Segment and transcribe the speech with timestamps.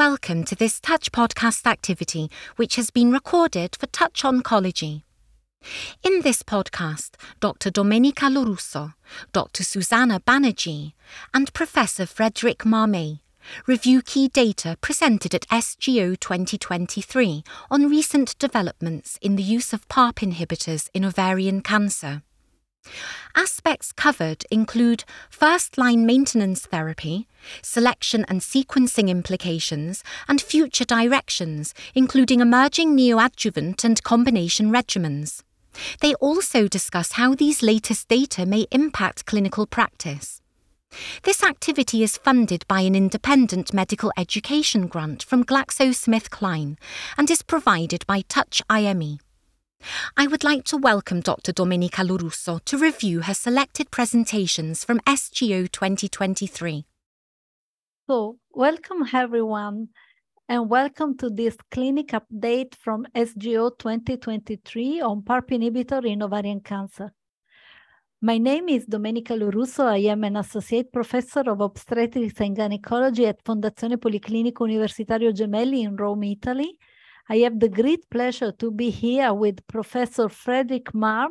[0.00, 5.02] welcome to this Touch podcast activity, which has been recorded for Touch Oncology.
[6.02, 7.70] In this podcast, Dr.
[7.70, 8.94] Domenica Lorusso,
[9.34, 9.62] Dr.
[9.62, 10.94] Susana Banerjee,
[11.34, 13.20] and Professor Frederik Marmé
[13.66, 20.20] review key data presented at SGO 2023 on recent developments in the use of PARP
[20.20, 22.22] inhibitors in ovarian cancer.
[23.36, 27.28] Aspects covered include first line maintenance therapy,
[27.62, 35.42] selection and sequencing implications, and future directions, including emerging neoadjuvant and combination regimens.
[36.00, 40.42] They also discuss how these latest data may impact clinical practice.
[41.22, 46.76] This activity is funded by an independent medical education grant from GlaxoSmithKline
[47.16, 49.20] and is provided by Touch IME.
[50.16, 51.52] I would like to welcome Dr.
[51.52, 56.84] Domenica Lorusso to review her selected presentations from SGO 2023.
[58.06, 59.88] So, welcome everyone,
[60.48, 67.12] and welcome to this clinic update from SGO 2023 on PARP inhibitor in ovarian cancer.
[68.20, 69.84] My name is Domenica Lorusso.
[69.86, 75.96] I am an associate professor of obstetrics and gynecology at Fondazione Policlinico Universitario Gemelli in
[75.96, 76.78] Rome, Italy
[77.30, 81.28] I have the great pleasure to be here with Professor Frederik Marmé,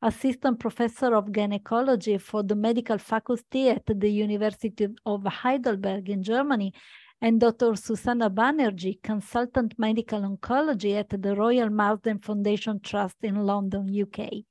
[0.00, 6.72] Assistant Professor of Gynecology for the Medical Faculty at the University of Heidelberg in Germany,
[7.20, 7.76] and Dr.
[7.76, 14.44] Susana Banerjee, Consultant Medical Oncology at the Royal Marsden Foundation Trust in London, UK.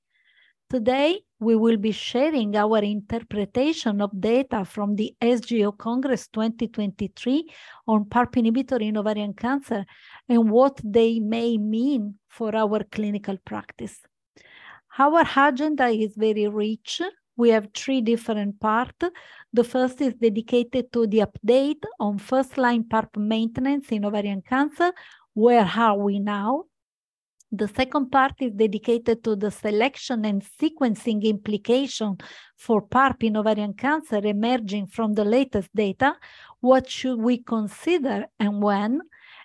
[0.69, 7.49] Today, we will be sharing our interpretation of data from the SGO Congress 2023
[7.87, 9.83] on PARP inhibitor in ovarian cancer
[10.29, 13.99] and what they may mean for our clinical practice.
[14.99, 17.01] Our agenda is very rich.
[17.35, 19.05] We have three different parts.
[19.51, 24.91] The first is dedicated to the update on first-line PARP maintenance in ovarian cancer.
[25.33, 26.65] Where are we now?
[27.53, 32.17] The second part is dedicated to the selection and sequencing implication
[32.55, 36.15] for PARP in ovarian cancer emerging from the latest data.
[36.61, 39.01] What should we consider and when?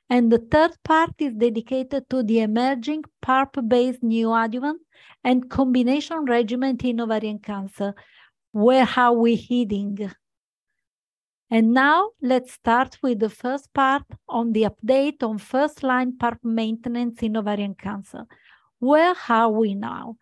[0.08, 4.78] And the third part is dedicated to the emerging PARP-based new neoadjuvant
[5.24, 7.92] and combination regimen in ovarian cancer.
[8.52, 10.12] Where are we heading?
[11.50, 17.22] And now let's start with the first part on the update on first-line PARP maintenance
[17.22, 18.26] in ovarian cancer.
[18.80, 20.16] Where are we now?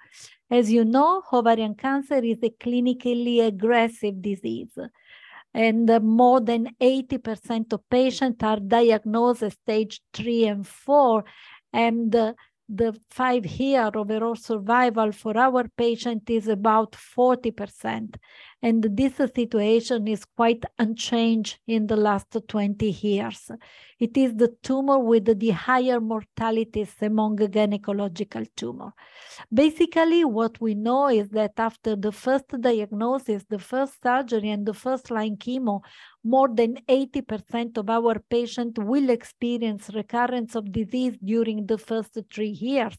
[0.50, 4.78] As you know, ovarian cancer is a clinically aggressive disease,
[5.54, 11.24] and more than 80% of patients are diagnosed as stage three and four,
[11.72, 12.12] and
[12.68, 18.14] the five-year overall survival for our patient is about 40%.
[18.64, 23.50] And this situation is quite unchanged in the last 20 years.
[24.00, 28.94] It is the tumor with the higher mortalities among gynecological tumor.
[29.52, 34.72] Basically, what we know is that after the first diagnosis, the first surgery, and the
[34.72, 35.82] first line chemo,
[36.24, 42.56] more than 80% of our patients will experience recurrence of disease during the first three
[42.68, 42.96] years.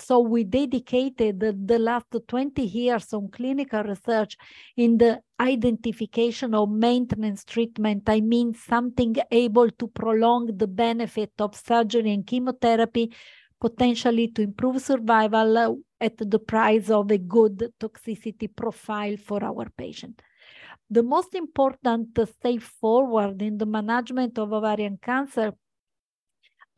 [0.00, 4.36] So we dedicated the, the last 20 years on clinical research
[4.76, 8.04] in the identification of maintenance treatment.
[8.08, 13.12] I mean something able to prolong the benefit of surgery and chemotherapy,
[13.60, 19.68] potentially to improve survival uh, at the price of a good toxicity profile for our
[19.76, 20.22] patient.
[20.88, 25.52] The most important step forward in the management of ovarian cancer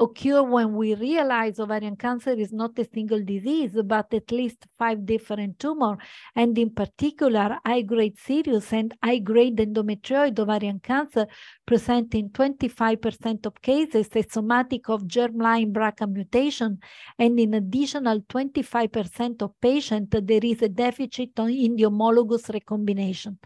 [0.02, 5.06] occur when we realize ovarian cancer is not a single disease, but at least five
[5.06, 5.98] different tumors,
[6.34, 11.26] and in particular, high-grade serous and high-grade endometrioid ovarian cancer
[11.66, 16.78] present in 25% of cases a somatic of germline BRCA mutation,
[17.18, 23.38] and in additional 25% of patients, there is a deficit in the homologous recombination.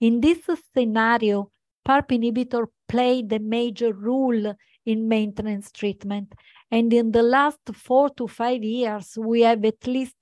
[0.00, 0.38] In this
[0.72, 1.50] scenario,
[1.88, 4.54] PARP inhibitor played a major role
[4.84, 6.34] in maintenance treatment.
[6.70, 10.16] And in the last four to five years, we have at least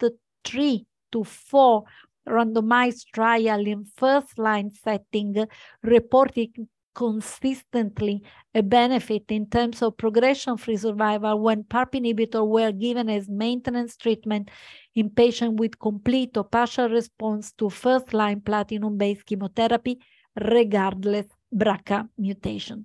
[0.45, 1.83] three to four
[2.29, 5.47] randomized trial in first line setting
[5.83, 8.23] reporting consistently
[8.55, 14.51] a benefit in terms of progression-free survival when PARP inhibitor were given as maintenance treatment
[14.95, 19.99] in patients with complete or partial response to first-line platinum-based chemotherapy,
[20.41, 22.85] regardless BRCA mutation.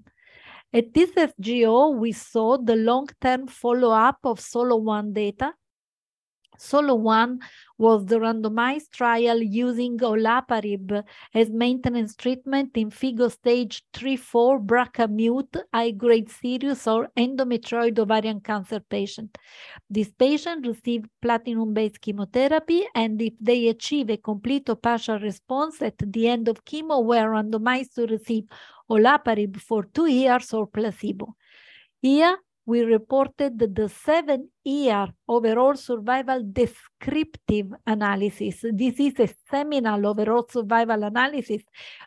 [0.74, 5.54] At this SGO, we saw the long-term follow-up of SOLO-1 data.
[6.64, 7.40] Solo one
[7.80, 11.04] was the randomized trial using olaparib
[11.34, 18.80] as maintenance treatment in FIGO stage 3-4 BRCA mute high-grade serous or endometrioid ovarian cancer
[18.80, 19.40] patient.
[19.90, 25.98] This patient received platinum-based chemotherapy and if they achieve a complete or partial response at
[25.98, 28.44] the end of chemo were randomized to receive
[28.88, 31.34] olaparib for two years or placebo.
[32.04, 38.64] Here, we reported the seven-year overall survival descriptive analysis.
[38.72, 41.64] This is a seminal overall survival analysis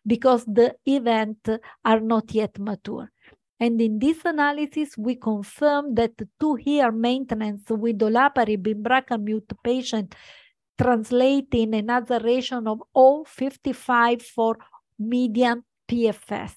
[0.06, 1.50] because the events
[1.84, 3.10] are not yet mature.
[3.58, 10.14] And in this analysis, we confirmed that two-year maintenance with olaparib in BRCA mute patient
[10.76, 14.58] translating an acceleration of 0.55 for
[14.98, 16.54] median PFS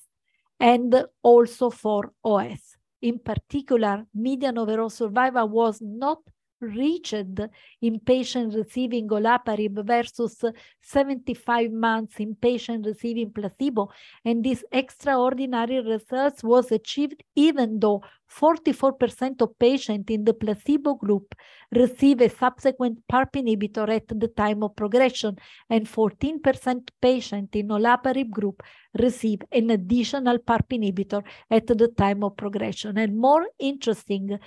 [0.60, 6.20] and also for OS in particular, median overall survival was not
[6.60, 10.44] reached in patients receiving olaparib versus
[10.82, 13.90] 75 months in patients receiving placebo.
[14.26, 21.34] And this extraordinary results was achieved even though 44% of patients in the placebo group
[21.74, 25.38] receive a subsequent PARP inhibitor at the time of progression,
[25.70, 28.62] and 14% patients in olaparib group
[29.00, 32.98] receive an additional PARP inhibitor at the time of progression.
[32.98, 34.38] And more interesting,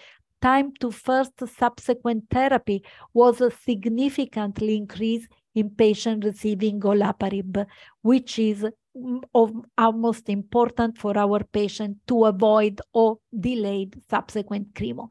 [0.41, 2.83] time to first subsequent therapy
[3.13, 7.67] was significantly increased in patients receiving olaparib,
[8.03, 8.67] which is
[9.35, 15.09] of utmost important for our patient to avoid or delayed subsequent chemo.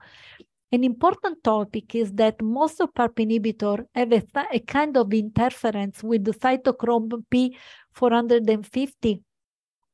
[0.72, 6.04] An important topic is that most of PARP inhibitor have a, a kind of interference
[6.04, 9.24] with the cytochrome P450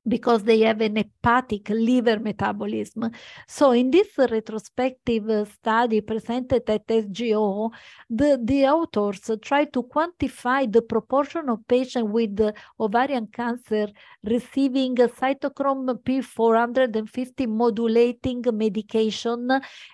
[0.08, 3.12] because they have an hepatic liver metabolism.
[3.48, 7.72] So in this retrospective study presented at SGO,
[8.10, 12.40] the, the authors try to quantify the proportion of patients with
[12.80, 13.88] ovarian cancer
[14.24, 19.50] receiving cytochrome P450 modulating medication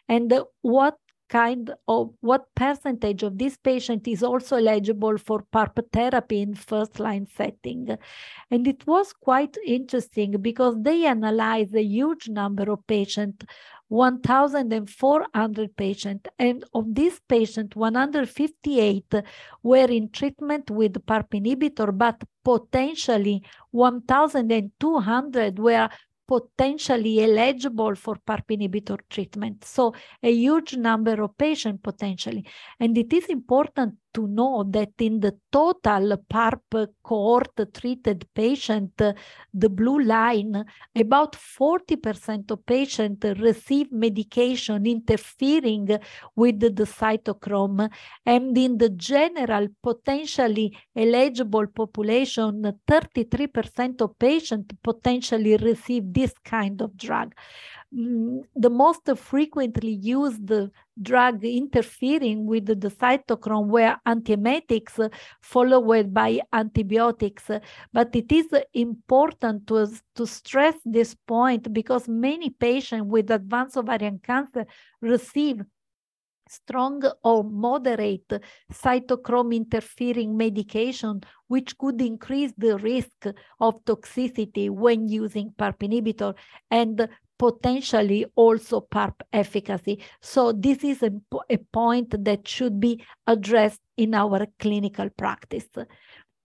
[0.08, 0.98] and what
[1.32, 7.00] kind of what percentage of this patient is also eligible for PARP therapy in first
[7.00, 7.88] line setting.
[8.52, 13.46] And it was quite interesting because they analyzed a huge number of patients
[13.92, 19.14] 1,400 patients, and of these patients, 158
[19.64, 25.90] were in treatment with PARP inhibitor, but potentially 1,200 were
[26.32, 29.66] potentially eligible for PARP inhibitor treatment.
[29.66, 29.94] So
[30.24, 32.46] a huge number of patients potentially.
[32.80, 39.70] And it is important to know that in the total PARP cohort treated patient, the
[39.70, 40.66] blue line,
[40.96, 45.98] about 40% of patients receive medication interfering
[46.36, 47.90] with the cytochrome.
[48.26, 56.96] And in the general potentially eligible population, 33% of patients potentially receive this kind of
[56.98, 57.34] drug.
[57.94, 60.50] The most frequently used
[61.02, 65.12] drug interfering with the cytochrome were antiemetics
[65.42, 67.50] followed by antibiotics.
[67.92, 74.20] But it is important to, to stress this point because many patients with advanced ovarian
[74.24, 74.66] cancer
[75.02, 75.62] receive
[76.48, 78.42] strong or moderate
[78.72, 83.26] cytochrome interfering medication, which could increase the risk
[83.60, 86.36] of toxicity when using PARP inhibitor.
[86.70, 87.08] And
[87.42, 90.00] potentially also PARP efficacy.
[90.22, 91.12] So this is a,
[91.50, 95.68] a point that should be addressed in our clinical practice.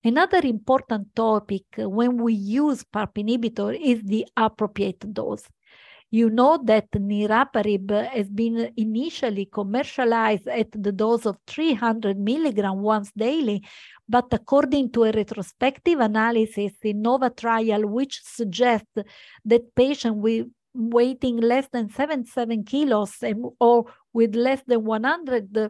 [0.03, 5.47] Another important topic when we use PARP inhibitor is the appropriate dose.
[6.11, 13.13] You know that niraparib has been initially commercialized at the dose of 300 milligram once
[13.15, 13.63] daily,
[14.09, 18.97] but according to a retrospective analysis in NOVA trial, which suggests
[19.45, 20.47] that patients with
[20.77, 23.23] weighing less than 77 kilos
[23.59, 25.69] or with less than 100 uh,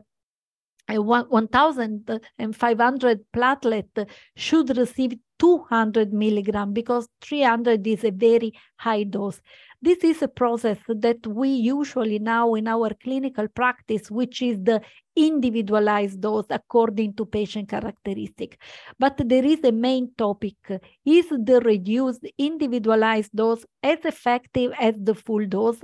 [0.89, 9.41] 1,500 platelet should receive 200 milligram because 300 is a very high dose.
[9.83, 14.81] This is a process that we usually now in our clinical practice, which is the
[15.17, 18.61] individualized those according to patient characteristic.
[18.99, 20.57] But there is a main topic.
[21.05, 25.83] Is the reduced individualized dose as effective as the full dose?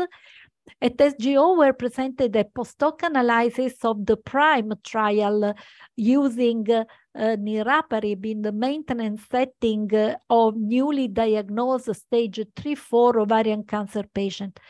[0.81, 5.55] At SGO were presented a post-hoc analysis of the PRIME trial
[5.97, 6.85] using uh,
[7.15, 9.91] niraparib in the maintenance setting
[10.31, 14.61] of newly diagnosed stage 3-4 ovarian cancer patient.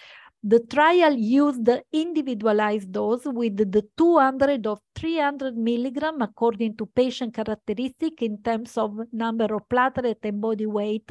[0.45, 7.35] The trial used the individualized dose with the 200 or 300 milligram according to patient
[7.35, 11.09] characteristic in terms of number of platelet and body weight.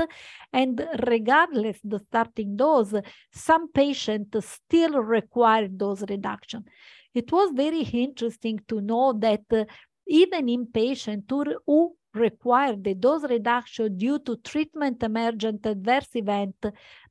[0.52, 2.94] And regardless the starting dose,
[3.32, 6.66] some patients still require dose reduction.
[7.14, 9.64] It was very interesting to know that uh,
[10.08, 16.56] even in patients who required the dose reduction due to treatment emergent adverse event,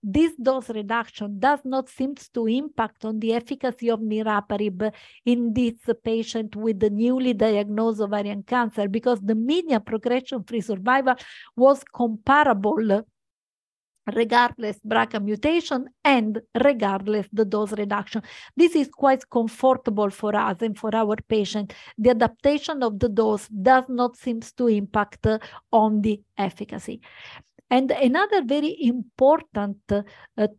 [0.02, 4.92] this dose reduction does not seem to impact on the efficacy of niraparib
[5.24, 11.14] in this patient with the newly diagnosed ovarian cancer because the median progression-free survival
[11.56, 13.04] was comparable
[14.14, 18.22] regardless BRCA mutation and regardless the dose reduction.
[18.56, 21.74] This is quite comfortable for us and for our patient.
[21.98, 25.26] The adaptation of the dose does not seem to impact
[25.72, 27.00] on the efficacy.
[27.70, 30.02] And another very important uh,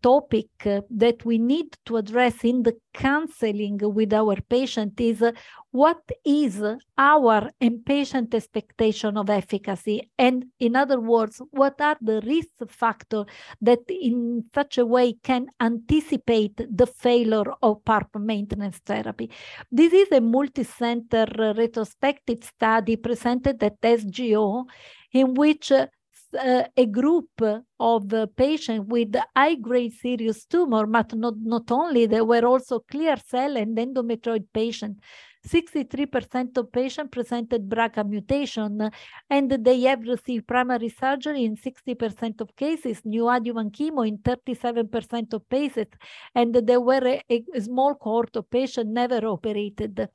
[0.02, 5.34] topic uh, that we need to address in the counseling with our patient is uh,
[5.72, 6.64] what is
[6.98, 10.10] our and patient expectation of efficacy?
[10.18, 13.26] And in other words, what are the risk factors
[13.62, 19.30] that in such a way can anticipate the failure of PARP maintenance therapy?
[19.70, 21.26] This is a multi-center
[21.58, 24.66] retrospective study presented at SGO
[25.14, 25.72] in which
[26.40, 27.30] uh, a group
[27.80, 33.16] of uh, patients with high-grade serous tumor, but not, not only, there were also clear
[33.18, 35.02] cell and endometrioid patients.
[35.48, 38.92] 63% of patients presented BRCA mutation,
[39.30, 45.50] and they have received primary surgery in 60% of cases, neoadjuvant chemo in 37% of
[45.50, 45.88] cases,
[46.36, 50.08] and there were a, a small cohort of patients never operated.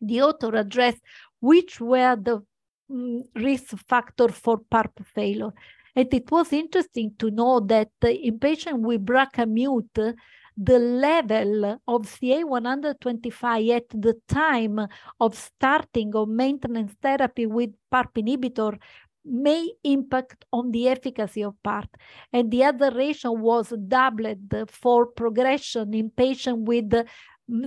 [0.00, 1.00] The author addressed
[1.40, 2.44] which were the
[2.90, 5.52] Mm, risk factor for PARP failure.
[5.96, 10.16] And it was interesting to know that in patients with BRCA mute,
[10.56, 14.86] the level of CA125 at the time
[15.18, 18.78] of starting of maintenance therapy with PARP inhibitor
[19.24, 21.88] may impact on the efficacy of PARP.
[22.32, 26.92] And the other ratio was doubled for progression in patients with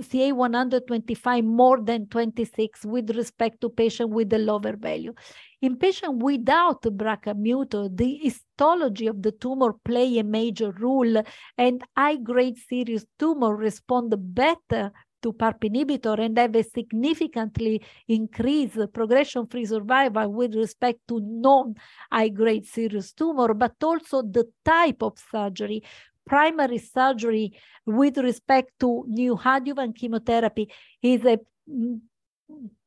[0.00, 5.14] CA 125 more than 26 with respect to patient with the lower value.
[5.62, 11.22] In patient without BRCA mutant, the histology of the tumor play a major role
[11.56, 14.92] and high-grade serous tumor respond better
[15.22, 23.12] to PARP inhibitor and have a significantly increased progression-free survival with respect to non-high-grade serous
[23.12, 25.82] tumor, but also the type of surgery
[26.28, 30.70] primary surgery with respect to neoadjuvant chemotherapy
[31.02, 31.38] is a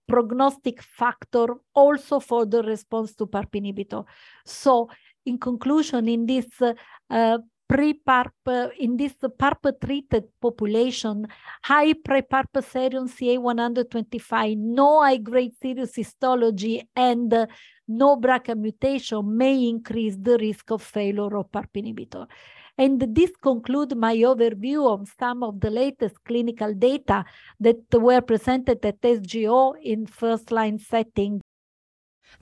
[0.08, 4.06] prognostic factor also for the response to PARP inhibitor.
[4.46, 4.90] So
[5.26, 7.38] in conclusion, in this uh,
[7.70, 11.26] pre-PARP, uh, in this PARP-treated population,
[11.64, 17.46] high pre-PARP serum CA125, no high-grade serous histology, and uh,
[17.88, 22.28] no BRCA mutation may increase the risk of failure of PARP inhibitor.
[22.82, 27.26] And this concludes my overview of some of the latest clinical data
[27.60, 31.42] that were presented at SGO in first-line setting.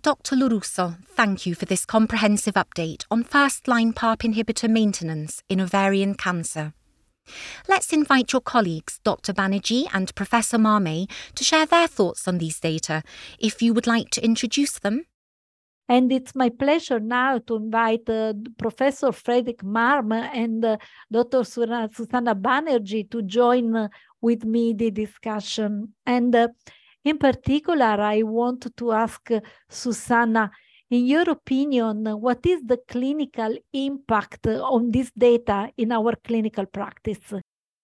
[0.02, 0.38] Dr.
[0.38, 6.72] Lorusso, thank you for this comprehensive update on first-line PARP inhibitor maintenance in ovarian cancer.
[7.68, 9.34] Let's invite your colleagues, Dr.
[9.34, 13.04] Banerjee and Professor Marmé, to share their thoughts on these data.
[13.40, 15.04] If you would like to introduce them.
[15.90, 20.78] And it's my pleasure now to invite uh, Professor Frederik Marmé and uh,
[21.12, 21.44] Dr.
[21.44, 23.88] Susana Banerjee to join uh,
[24.22, 25.96] with me the discussion.
[26.06, 26.50] And uh,
[27.04, 30.52] in particular, I want to ask uh, Susana,
[30.92, 37.34] in your opinion, what is the clinical impact on this data in our clinical practice?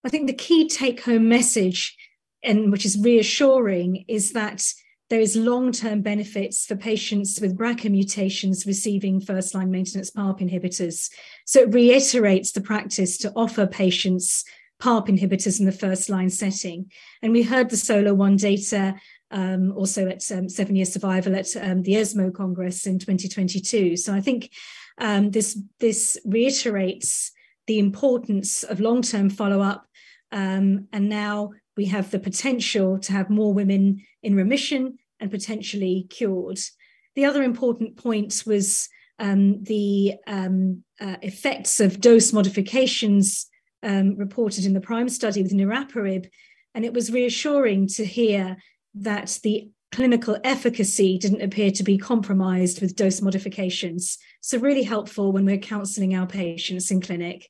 [0.04, 1.98] I think the key take home message,
[2.44, 4.64] and which is reassuring, is that
[5.10, 11.10] there is long-term benefits for patients with BRCA mutations receiving first-line maintenance PARP inhibitors.
[11.46, 14.44] So it reiterates the practice to offer patients
[14.82, 16.92] PARP inhibitors in the first-line setting.
[17.22, 18.96] And we heard the SOLO-1 data
[19.32, 23.98] um, also at um, seven-year survival at um, the ESMO Congress in 2022.
[23.98, 24.52] So I think
[24.98, 27.32] um, this, this reiterates
[27.68, 29.86] the importance of long-term follow-up
[30.32, 36.08] um, and now we have the potential to have more women in remission and potentially
[36.10, 36.60] cured.
[37.16, 38.90] The other important point was
[39.20, 43.48] um, the um, uh, effects of dose modifications
[43.84, 46.28] um, reported in the PRIME study with niraparib.
[46.74, 48.58] And it was reassuring to hear
[48.96, 54.18] that the clinical efficacy didn't appear to be compromised with dose modifications.
[54.42, 57.50] So, really helpful when we're counseling our patients in clinic.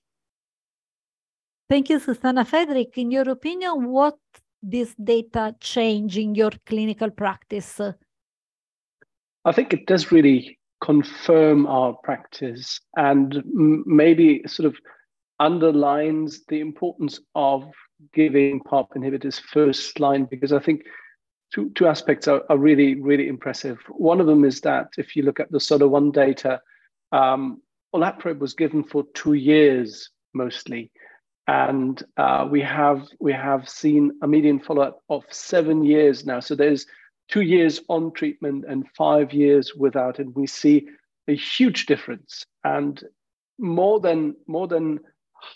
[1.67, 2.45] Thank you, Susana.
[2.45, 4.17] Frederik, in your opinion, what
[4.61, 7.79] this data change in your clinical practice?
[9.45, 14.75] I think it does really confirm our practice and maybe sort of
[15.39, 17.63] underlines the importance of
[18.13, 20.83] giving PARP inhibitors first line because I think
[21.53, 23.79] two, two aspects are, are really, really impressive.
[23.89, 26.61] One of them is that if you look at the SOLO1 data,
[27.11, 27.61] um,
[27.95, 30.91] olaparib was given for two years mostly.
[31.47, 36.39] And uh, we have we have seen a median follow-up of seven years now.
[36.39, 36.87] So there's
[37.27, 40.87] two years on treatment and five years without, and we see
[41.27, 42.45] a huge difference.
[42.63, 43.03] And
[43.59, 44.99] more than more than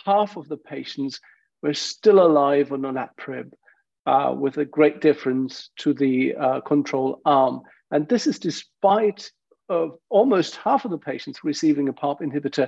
[0.06, 1.20] half of the patients
[1.64, 3.52] were still alive on olaparib,
[4.06, 7.62] uh, with a great difference to the uh, control arm.
[7.92, 9.32] And this is despite
[9.70, 12.68] of almost half of the patients receiving a PARP inhibitor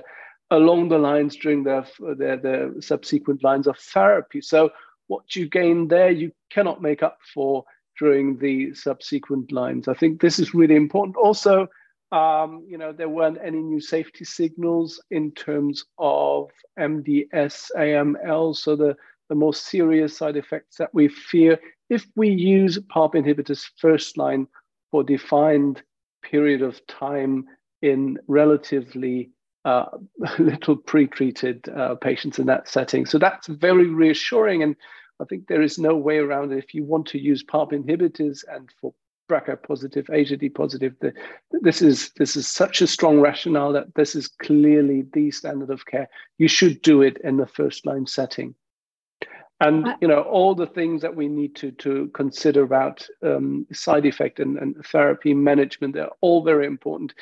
[0.52, 4.40] along the lines during their, their, their subsequent lines of therapy.
[4.40, 4.70] So
[5.06, 7.64] what you gain there, you cannot make up for
[7.98, 9.88] during the subsequent lines.
[9.88, 11.16] I think this is really important.
[11.16, 11.68] Also,
[12.12, 18.54] um, you know, there weren't any new safety signals in terms of MDS AML.
[18.54, 18.94] So the,
[19.30, 24.46] the more serious side effects that we fear if we use PARP inhibitors first line
[24.90, 25.82] for defined
[26.22, 27.46] period of time
[27.80, 29.30] in relatively
[29.64, 29.86] uh,
[30.38, 33.06] little pre-treated uh, patients in that setting.
[33.06, 34.62] So that's very reassuring.
[34.62, 34.76] And
[35.20, 36.58] I think there is no way around it.
[36.58, 38.94] If you want to use PARP inhibitors and for
[39.30, 41.14] BRCA positive, HRD positive, the,
[41.50, 45.86] this is this is such a strong rationale that this is clearly the standard of
[45.86, 46.08] care.
[46.38, 48.54] You should do it in the first line setting.
[49.60, 54.06] And you know all the things that we need to to consider about um, side
[54.06, 55.94] effect and, and therapy management.
[55.94, 57.14] They're all very important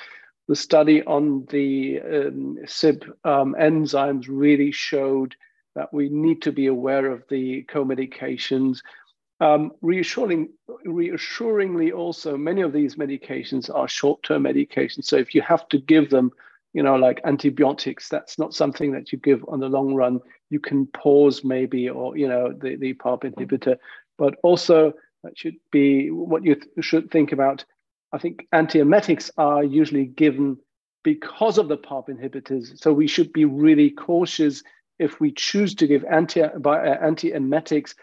[0.50, 5.36] the study on the um, CYP um, enzymes really showed
[5.76, 8.80] that we need to be aware of the co-medications.
[9.38, 10.48] Um, reassuring,
[10.84, 15.04] reassuringly also, many of these medications are short-term medications.
[15.04, 16.32] So if you have to give them,
[16.72, 20.18] you know, like antibiotics, that's not something that you give on the long run.
[20.50, 23.76] You can pause maybe, or, you know, the, the PARP inhibitor.
[24.18, 27.64] But also that should be what you th should think about
[28.12, 30.58] I think antiemetics are usually given
[31.02, 32.78] because of the PARP inhibitors.
[32.78, 34.62] So we should be really cautious
[34.98, 37.94] if we choose to give anti uh, antiemetics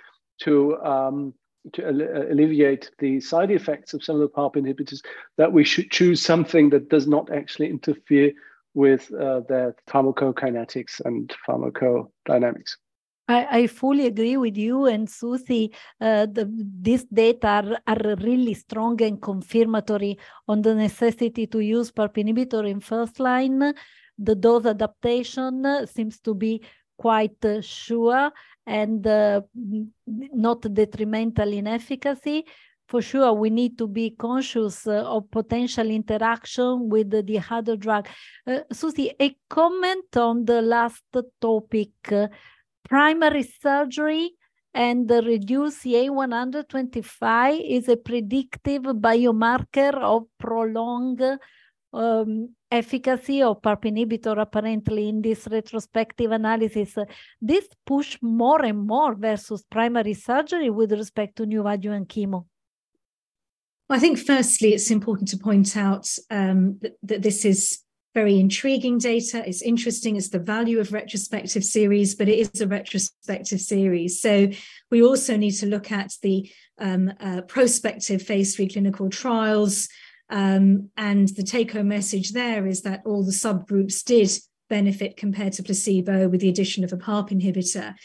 [0.41, 1.34] to um,
[1.74, 5.02] to uh, alleviate the side effects of some of the PARP inhibitors,
[5.38, 8.32] that we should choose something that does not actually interfere
[8.74, 12.78] with uh, their pharmacokinetics and pharmacodynamics.
[13.28, 15.74] I, I fully agree with you and Susie.
[16.00, 16.50] Uh, the,
[16.82, 22.68] these data are, are really strong and confirmatory on the necessity to use PARP inhibitor
[22.70, 23.74] in first line.
[24.18, 26.62] The dose adaptation seems to be
[26.98, 28.32] quite uh, sure
[28.66, 29.42] and uh,
[30.06, 32.46] not detrimental in efficacy.
[32.88, 37.76] For sure, we need to be conscious uh, of potential interaction with the, the other
[37.76, 38.08] drug.
[38.46, 41.04] Uh, Susie, a comment on the last
[41.42, 41.92] topic
[42.88, 44.32] primary surgery
[44.73, 51.21] and the reduced CA125 is a predictive biomarker of prolonged
[51.93, 56.95] um, efficacy of PARP inhibitor apparently in this retrospective analysis.
[57.41, 62.45] This push more and more versus primary surgery with respect to new neoadjuvant chemo.
[63.89, 67.80] I think firstly, it's important to point out um, that, that this is
[68.13, 69.48] very intriguing data.
[69.48, 70.15] It's interesting.
[70.15, 74.22] It's the value of retrospective series, but it is a retrospective series.
[74.22, 74.50] So
[74.89, 79.88] we also need to look at the um, uh, prospective phase three clinical trials.
[80.30, 84.32] Um, and the take home message there is that all the subgroups did
[84.70, 87.96] benefit compared to placebo with the addition of a PARP inhibitor.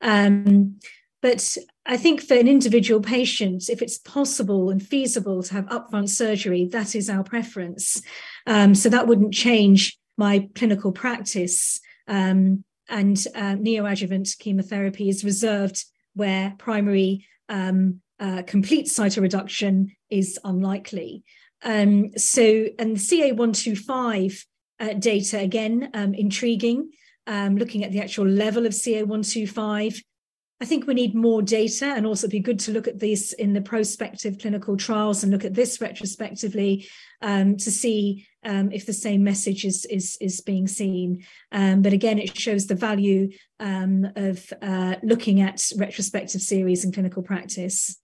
[0.00, 0.80] Um,
[1.20, 6.10] but I think for an individual patient, if it's possible and feasible to have upfront
[6.10, 8.02] surgery, that is our preference.
[8.46, 11.80] Um, so that wouldn't change my clinical practice.
[12.06, 21.24] Um, and uh, neoadjuvant chemotherapy is reserved where primary um, uh, complete cytoreduction is unlikely.
[21.62, 24.44] Um, so, and CA125
[24.80, 26.90] uh, data, again, um, intriguing,
[27.26, 30.02] um, looking at the actual level of CA125
[30.60, 33.32] I think we need more data and also it'd be good to look at this
[33.32, 36.88] in the prospective clinical trials and look at this retrospectively
[37.22, 41.24] um, to see um, if the same message is, is, is being seen.
[41.52, 46.90] Um, but again, it shows the value um, of uh, looking at retrospective series in
[46.92, 47.96] clinical practice.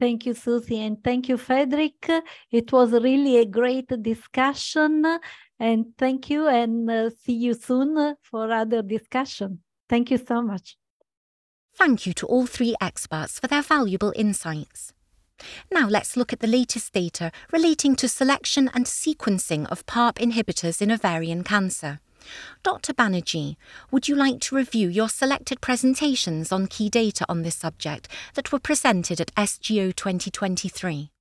[0.00, 2.08] Thank you, Susie, and thank you, Frederik.
[2.52, 5.04] It was really a great discussion,
[5.58, 9.60] and thank you, and uh, see you soon for other discussion.
[9.88, 10.76] Thank you so much.
[11.78, 14.92] Thank you to all three experts for their valuable insights.
[15.70, 20.82] Now let's look at the latest data relating to selection and sequencing of PARP inhibitors
[20.82, 22.00] in ovarian cancer.
[22.64, 22.92] Dr.
[22.92, 23.54] Banerjee,
[23.92, 28.50] would you like to review your selected presentations on key data on this subject that
[28.50, 31.12] were presented at SGO 2023?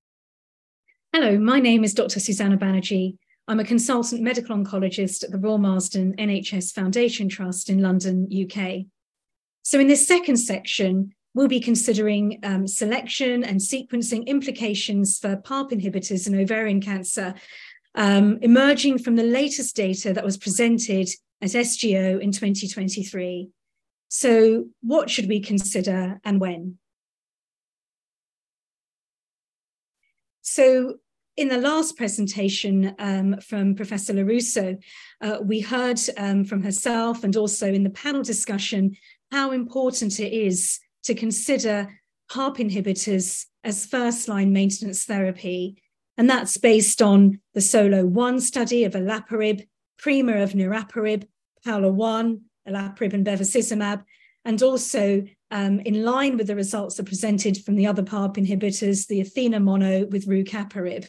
[1.13, 2.20] Hello, my name is Dr.
[2.20, 3.15] Susana Banerjee.
[3.48, 8.88] I'm a consultant medical oncologist at the Royal Marsden NHS Foundation Trust in London, UK.
[9.68, 15.72] So, in this second section, we'll be considering um, selection and sequencing implications for PARP
[15.72, 17.34] inhibitors in ovarian cancer
[17.94, 21.10] um, emerging from the latest data that was presented
[21.42, 23.50] at SGO in 2023.
[24.08, 26.78] So, what should we consider and when?
[30.44, 31.00] So,
[31.36, 34.82] in the last presentation um, from Professor Lorusso,
[35.22, 38.96] uh, we heard um, from herself and also in the panel discussion
[39.32, 42.00] how important it is to consider
[42.32, 45.82] PARP inhibitors as first line maintenance therapy
[46.18, 49.68] and that's based on the SOLO 1 study of olaparib,
[50.00, 51.28] PRIMA of niraparib,
[51.66, 54.04] PAOLA 1, olaparib and bevacizumab,
[54.44, 59.08] and also um, in line with the results that presented from the other PARP inhibitors,
[59.08, 61.08] the Athena mono with rucaparib.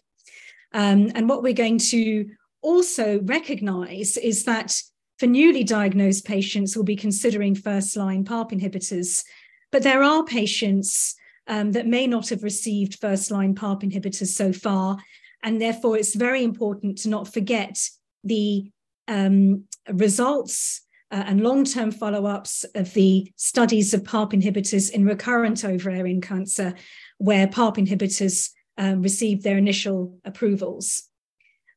[0.75, 2.27] Um, and what we're going to
[2.61, 4.79] also recognize is that
[5.19, 9.25] for newly diagnosed patients, we'll be considering first line PARP inhibitors.
[9.73, 14.53] But there are patients um, that may not have received first line PARP inhibitors so
[14.53, 14.99] far.
[15.43, 17.89] And therefore, it's very important to not forget
[18.23, 18.71] the
[19.09, 25.07] um, results uh, and long term follow ups of the studies of PARP inhibitors in
[25.07, 26.75] recurrent ovarian cancer,
[27.17, 31.05] where PARP inhibitors um, received their initial approvals.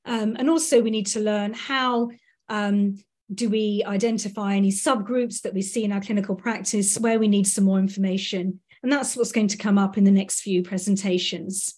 [0.05, 2.09] Um, and also, we need to learn how
[2.49, 2.97] um,
[3.33, 7.47] do we identify any subgroups that we see in our clinical practice where we need
[7.47, 11.75] some more information and that's what's going to come up in the next few presentations.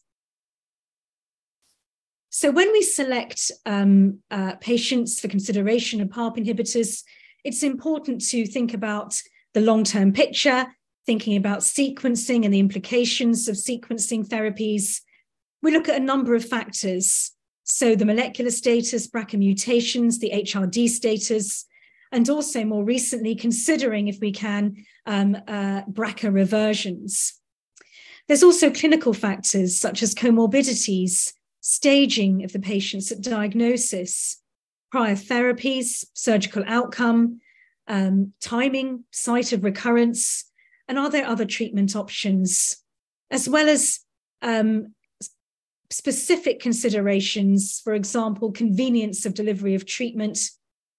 [2.29, 7.03] So when we select um, uh, patients for consideration of PARP inhibitors,
[7.43, 9.21] it's important to think about
[9.53, 10.65] the long-term picture,
[11.05, 15.01] thinking about sequencing and the implications of sequencing therapies.
[15.61, 17.31] We look at a number of factors.
[17.63, 21.65] So the molecular status, BRCA mutations, the HRD status,
[22.11, 27.33] and also more recently considering if we can um, uh, BRCA reversions.
[28.27, 34.41] There's also clinical factors such as comorbidities, staging of the patients at diagnosis,
[34.91, 37.39] prior therapies, surgical outcome,
[37.87, 40.45] um, timing, site of recurrence,
[40.87, 42.77] and are there other treatment options,
[43.31, 43.99] as well as
[44.41, 44.93] um,
[45.93, 50.39] specific considerations, for example, convenience of delivery of treatment,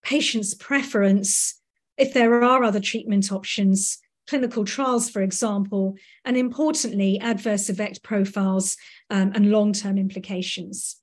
[0.02, 1.60] patient's preference,
[1.98, 8.76] if there are other treatment options, clinical trials, for example, and importantly, adverse effect profiles
[9.10, 10.96] um, and long term implications.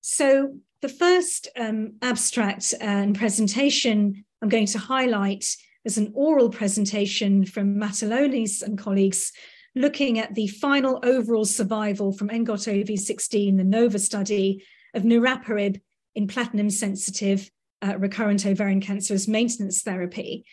[0.00, 5.44] So, the first um, abstract and presentation I'm going to highlight
[5.84, 9.32] is an oral presentation from Matulonis and colleagues
[9.74, 15.80] looking at the final overall survival from ENGOT OV16, the NOVA study of niraparib
[16.14, 20.44] in platinum sensitive uh, recurrent ovarian cancer as maintenance therapy.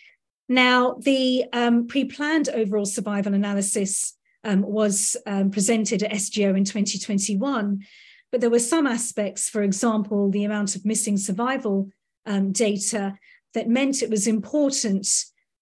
[0.48, 6.64] Now, the um, pre planned overall survival analysis um, was um, presented at SGO in
[6.64, 7.84] 2021,
[8.32, 11.90] but there were some aspects, for example, the amount of missing survival
[12.26, 13.16] um, data,
[13.54, 15.08] that meant it was important,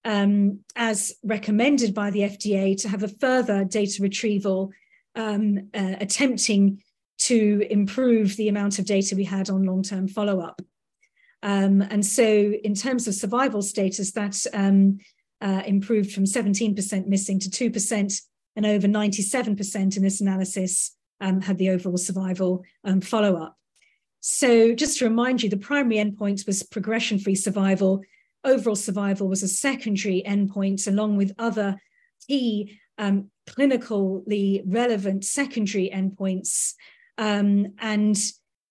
[0.05, 4.71] um, as recommended by the FDA, to have a further data retrieval
[5.15, 6.81] um, uh, attempting
[7.19, 10.61] to improve the amount of data we had on long term follow up.
[11.43, 14.99] Um, and so, in terms of survival status, that um,
[15.41, 18.21] uh, improved from 17% missing to 2%,
[18.55, 23.55] and over 97% in this analysis um, had the overall survival um, follow up.
[24.19, 28.01] So, just to remind you, the primary endpoint was progression free survival.
[28.47, 31.77] Overall survival was a secondary endpoint, along with other
[32.27, 36.73] key um, clinically relevant secondary endpoints
[37.17, 38.17] um, and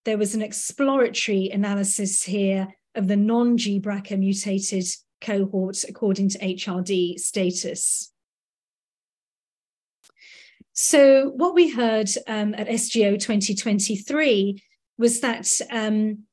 [0.05, 4.87] there was an exploratory analysis here of the non GBRCA mutated
[5.21, 8.12] cohort according to HRD status.
[10.73, 14.62] So, what we heard um, at SGO 2023
[14.99, 16.25] was that um,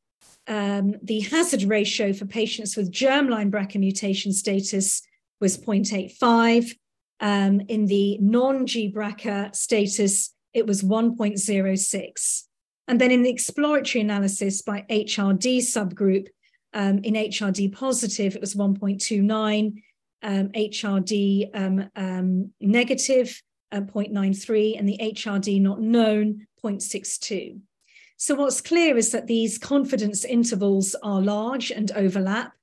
[0.47, 5.01] um, the hazard ratio for patients with germline BRCA mutation status
[5.39, 6.75] was 0.85.
[7.19, 12.43] Um, in the non GBRCA status, it was 1.06.
[12.88, 16.27] And then in the exploratory analysis by HRD subgroup,
[16.73, 19.82] Um, in HRD positive, it was 1.29,
[20.23, 27.60] um, HRD um, um, negative, uh, 0.93, and the HRD not known, 0.62.
[28.17, 32.54] So what's clear is that these confidence intervals are large and overlap,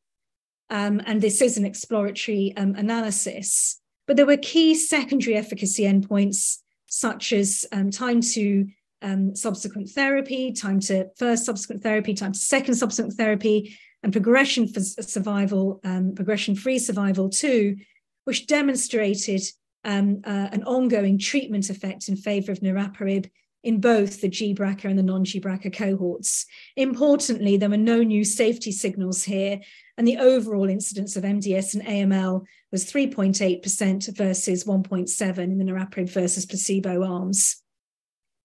[0.71, 3.81] um, and this is an exploratory um, analysis.
[4.07, 8.67] But there were key secondary efficacy endpoints, such as um, time to
[9.03, 14.67] um, subsequent therapy, time to first subsequent therapy, time to second subsequent therapy, and progression
[14.67, 17.77] for survival, um, progression-free survival too,
[18.25, 19.43] which demonstrated
[19.85, 23.31] um, uh, an ongoing treatment effect in favor of niraparib
[23.63, 26.47] in both the GBRCA and the non-GBRCA cohorts.
[26.77, 29.61] Importantly, there were no new safety signals here,
[29.97, 36.11] and the overall incidence of MDS and AML was 3.8% versus 1.7 in the niraparib
[36.11, 37.63] versus placebo arms.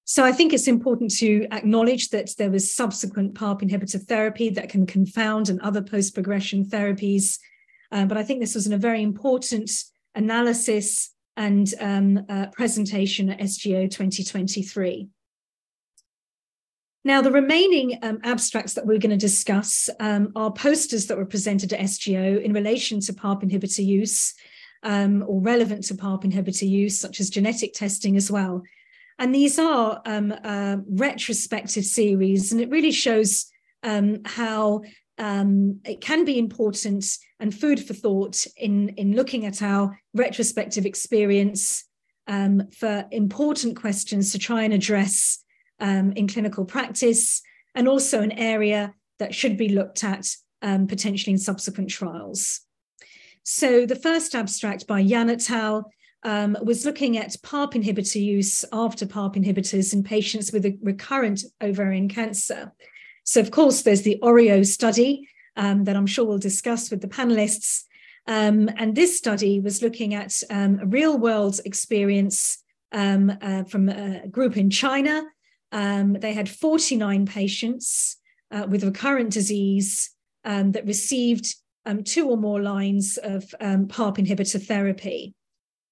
[0.03, 4.69] So I think it's important to acknowledge that there was subsequent PARP inhibitor therapy that
[4.69, 7.39] can confound and other post-progression therapies.
[7.91, 9.71] Um, but I think this was a very important
[10.13, 15.09] analysis and um, uh, presentation at SGO 2023.
[17.03, 21.25] Now, the remaining um, abstracts that we're going to discuss um, are posters that were
[21.25, 24.33] presented at SGO in relation to PARP inhibitor use
[24.81, 28.63] um, or relevant to PARP inhibitor use, such as genetic testing as well.
[29.19, 33.51] And these are um, uh, retrospective series, and it really shows
[33.83, 34.81] um, how
[35.17, 37.05] um, it can be important
[37.39, 41.85] and food for thought in, in looking at our retrospective experience
[42.27, 45.39] um, for important questions to try and address
[45.79, 47.41] um, in clinical practice,
[47.75, 50.27] and also an area that should be looked at
[50.61, 52.61] um, potentially in subsequent trials.
[53.43, 55.91] So the first abstract by Yan et al
[56.23, 61.43] um, was looking at PARP inhibitor use after PARP inhibitors in patients with a recurrent
[61.61, 62.73] ovarian cancer.
[63.25, 67.07] So, of course, there's the OREO study um, that I'm sure we'll discuss with the
[67.07, 67.83] panelists.
[68.27, 72.59] Um, and this study was looking at um, a real world experience
[72.91, 75.23] um, uh, from a group in China.
[75.71, 78.17] Um, they had 49 patients
[78.51, 80.11] uh, with recurrent disease
[80.43, 81.55] that received
[82.03, 85.33] two or more lines of PARP inhibitor therapy.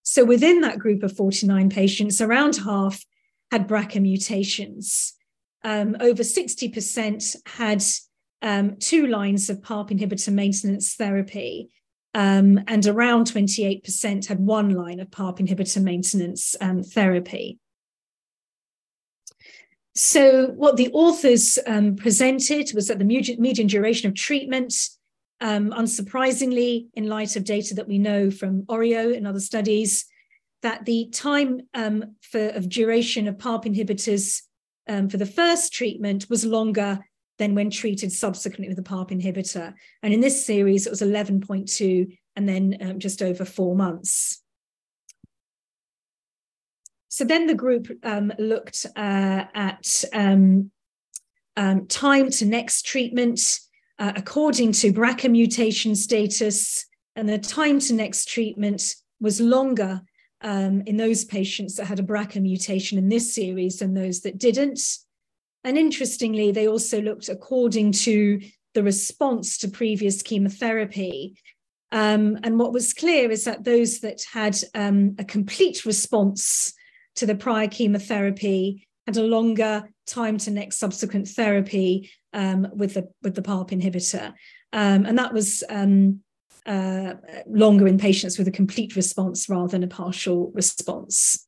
[0.03, 3.03] So within that group of 49 patients, around half
[3.51, 5.13] had BRCA mutations.
[5.63, 7.83] Um, over 60% had
[8.41, 11.69] um, two lines of PARP inhibitor maintenance therapy,
[12.13, 17.59] um, and around 28% had one line of PARP inhibitor maintenance um, therapy.
[19.95, 24.73] So, what the authors um, presented was that the median duration of treatment
[25.39, 30.05] um, unsurprisingly, in light of data that we know from Oreo and other studies,
[30.61, 34.41] that the time for, of duration of PARP inhibitors
[34.87, 36.99] um, for the first treatment was longer
[37.39, 39.73] than when treated subsequently with a PARP inhibitor.
[40.01, 44.41] And in this series, it was 11.2 and then um, just over four months.
[47.09, 50.71] So then the group um, looked uh, at um,
[51.55, 53.59] um, time to next treatment
[53.99, 60.01] uh, according to BRCA mutation status, and the time to next treatment was longer
[60.43, 64.37] um, in those patients that had a BRCA mutation in this series than those that
[64.37, 64.79] didn't.
[65.63, 68.41] And interestingly, they also looked according to
[68.73, 71.37] the response to previous chemotherapy.
[71.91, 76.73] Um, and what was clear is that those that had um, a complete response
[77.15, 83.09] to the prior chemotherapy had a longer time to next subsequent therapy um, with the
[83.21, 84.33] with the PARP inhibitor,
[84.73, 86.22] um, and that was um,
[86.65, 87.13] uh,
[87.47, 91.47] longer in patients with a complete response rather than a partial response.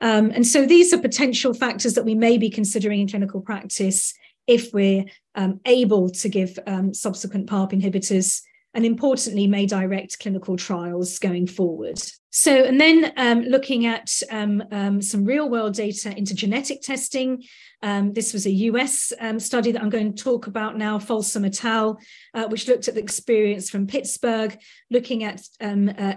[0.00, 4.14] Um, and so these are potential factors that we may be considering in clinical practice
[4.46, 8.42] if we're um, able to give um, subsequent PARP inhibitors
[8.74, 12.00] and importantly may direct clinical trials going forward.
[12.30, 17.42] So, and then um, looking at um, um, some real world data into genetic testing.
[17.82, 21.44] Um, this was a US um, study that I'm going to talk about now, Folsom
[21.44, 21.98] et al.,
[22.34, 24.56] uh, which looked at the experience from Pittsburgh,
[24.90, 26.14] looking at um, uh,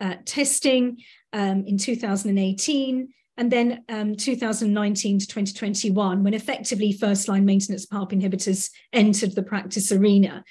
[0.00, 0.98] uh, testing
[1.32, 8.70] in 2018 and then um, 2019 to 2021, when effectively first line maintenance PARP inhibitors
[8.92, 10.44] entered the practice arena.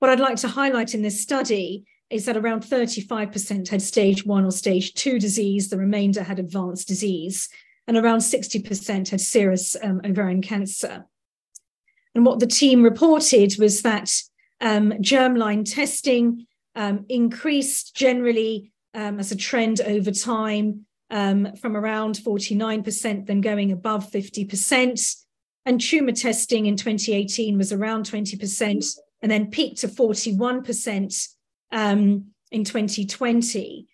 [0.00, 4.44] What I'd like to highlight in this study is that around 35% had stage one
[4.44, 7.48] or stage two disease, the remainder had advanced disease,
[7.88, 11.06] and around 60% had serous um, ovarian cancer.
[12.14, 14.12] And what the team reported was that
[14.60, 16.46] um, germline testing
[16.76, 23.72] um, increased generally um, as a trend over time um, from around 49%, then going
[23.72, 25.16] above 50%.
[25.66, 31.33] And tumor testing in 2018 was around 20%, and then peaked to 41%
[31.74, 33.86] um, in 2020.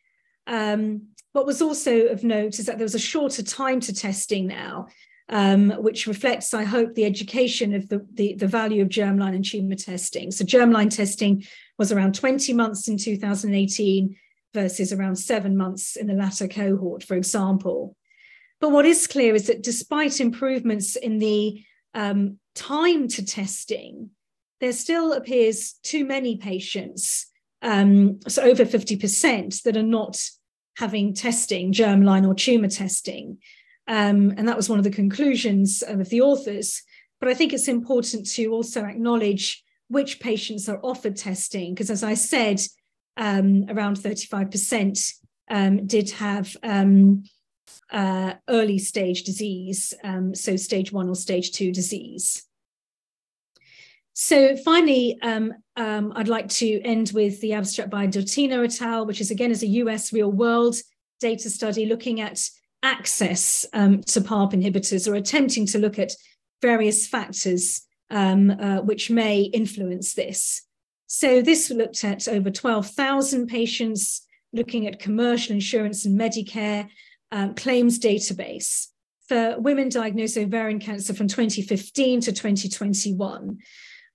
[0.46, 4.46] Um, what was also of note is that there was a shorter time to testing
[4.46, 4.86] now,
[5.28, 9.44] um, which reflects, I hope, the education of the, the, the, value of germline and
[9.44, 10.30] tumor testing.
[10.30, 11.44] So germline testing
[11.78, 14.16] was around 20 months in 2018
[14.52, 17.96] versus around seven months in the latter cohort, for example.
[18.60, 21.62] But what is clear is that despite improvements in the
[21.94, 24.10] um, time to testing,
[24.60, 27.30] there still appears too many patients,
[27.62, 30.22] um, so over 50%, that are not
[30.76, 33.38] having testing, germline or tumor testing.
[33.86, 36.82] Um, and that was one of the conclusions of the authors.
[37.18, 42.04] But I think it's important to also acknowledge which patients are offered testing, because as
[42.04, 42.60] I said,
[43.16, 45.12] um, around 35%
[45.50, 47.24] um, did have um,
[47.90, 52.46] uh, early stage disease, um, so stage one or stage two disease.
[54.14, 59.06] So finally, um, um, I'd like to end with the abstract by Dottino et al.,
[59.06, 60.76] which is again is a US real world
[61.20, 62.40] data study looking at
[62.82, 66.12] access um, to PARP inhibitors or attempting to look at
[66.62, 70.62] various factors um, uh, which may influence this.
[71.06, 76.88] So this looked at over 12,000 patients, looking at commercial insurance and Medicare
[77.32, 78.86] um, claims database
[79.28, 83.58] for women diagnosed ovarian cancer from 2015 to 2021.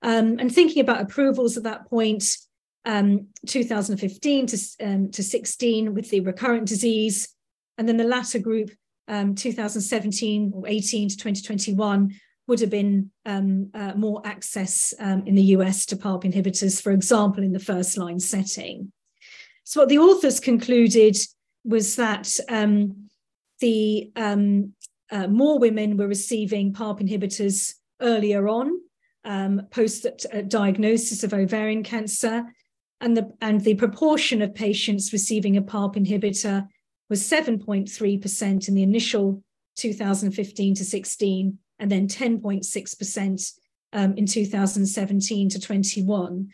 [0.06, 2.38] Um, and thinking about approvals at that point,
[2.84, 7.28] um, 2015 to, um, to 16 with the recurrent disease,
[7.76, 8.70] and then the latter group,
[9.08, 12.14] um, 2017 or 18 to 2021,
[12.46, 16.92] would have been um, uh, more access um, in the US to PARP inhibitors, for
[16.92, 18.92] example, in the first line setting.
[19.64, 21.16] So, what the authors concluded
[21.64, 22.38] was that
[23.60, 28.70] the uh, more women were receiving PARP inhibitors earlier on,
[29.26, 32.44] um, post uh, diagnosis of ovarian cancer,
[33.00, 36.66] and the and the proportion of patients receiving a PARP inhibitor
[37.10, 39.42] was 7.3% in the initial
[39.76, 43.52] 2015 to 16, and then 10.6%
[43.92, 46.48] um, in 2017 to 21.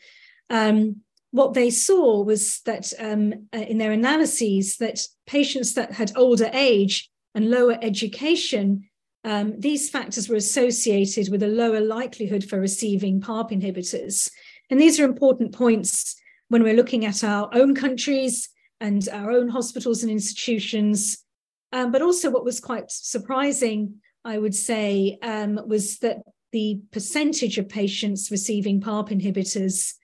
[0.50, 0.96] Um,
[1.30, 6.50] what they saw was that um, uh, in their analyses that patients that had older
[6.52, 8.88] age and lower education
[9.24, 14.30] um, these factors were associated with a lower likelihood for receiving PARP inhibitors.
[14.70, 16.16] And these are important points
[16.48, 18.48] when we're looking at our own countries
[18.80, 21.24] and our own hospitals and institutions.
[21.72, 26.18] Um, but also, what was quite surprising, I would say, um, was that
[26.50, 29.94] the percentage of patients receiving PARP inhibitors,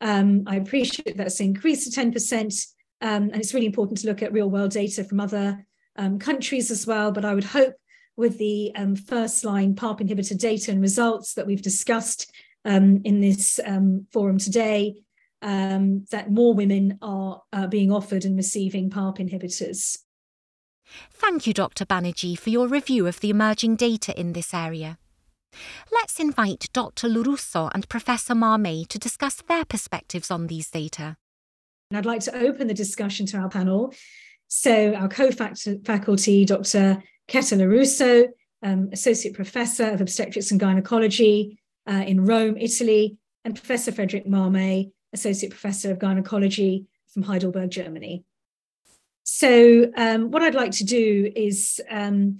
[0.00, 2.66] um, I appreciate that's increased to 10%.
[3.00, 6.70] Um, and it's really important to look at real world data from other um, countries
[6.70, 7.12] as well.
[7.12, 7.74] But I would hope
[8.18, 12.30] with the um, first line PARP inhibitor data and results that we've discussed
[12.64, 14.96] um, in this um, forum today,
[15.40, 19.98] um, that more women are uh, being offered and receiving PARP inhibitors.
[21.12, 21.86] Thank you, Dr.
[21.86, 24.98] Banerjee, for your review of the emerging data in this area.
[25.92, 27.08] Let's invite Dr.
[27.08, 31.16] Lorusso and Professor Marmé to discuss their perspectives on these data.
[31.90, 33.94] And I'd like to open the discussion to our panel.
[34.48, 37.02] So, our co faculty, Dr.
[37.28, 38.28] Keta Lorusso,
[38.62, 44.90] um, Associate Professor of Obstetrics and Gynecology uh, in Rome, Italy, and Professor Frederik Marmé,
[45.12, 48.24] Associate Professor of Gynecology from Heidelberg, Germany.
[49.24, 52.38] So, um, what I'd like to do is um,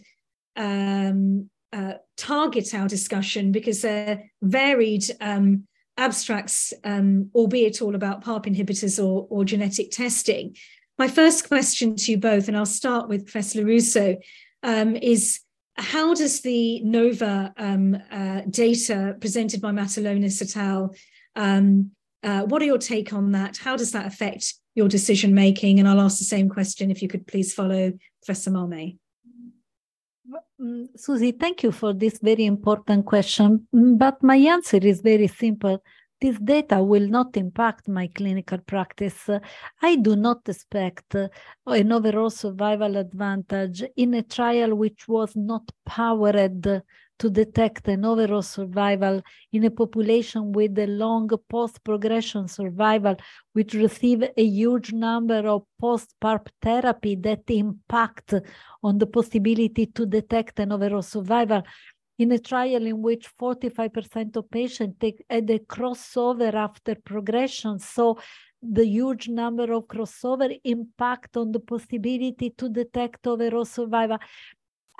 [0.56, 5.66] um, uh, target our discussion because they're varied um,
[5.98, 10.56] abstracts, um, albeit all about PARP inhibitors or, or, genetic testing.
[10.98, 14.16] My first question to you both, and I'll start with Professor Lorusso,
[14.62, 15.40] um, is
[15.76, 20.94] how does the NOVA um, uh, data presented by Matulonis et al.
[21.36, 21.92] Um,
[22.24, 23.58] uh, what are your take on that?
[23.58, 25.78] How does that affect your decision making?
[25.78, 27.92] And I'll ask the same question if you could please follow
[28.24, 28.98] Professor Marmé.
[30.60, 33.68] Mm, Susie, thank you for this very important question.
[33.72, 35.80] But my answer is very simple
[36.20, 39.28] this data will not impact my clinical practice.
[39.82, 41.28] I do not expect uh,
[41.66, 46.82] an overall survival advantage in a trial which was not powered
[47.18, 53.16] to detect an overall survival in a population with a long post-progression survival,
[53.52, 58.34] which receive a huge number of post-PARP therapy that impact
[58.82, 61.62] on the possibility to detect an overall survival
[62.18, 67.78] in a trial in which 45% of patients take, uh, had a crossover after progression.
[67.78, 68.18] So
[68.60, 74.18] the huge number of crossover impact on the possibility to detect overall survival.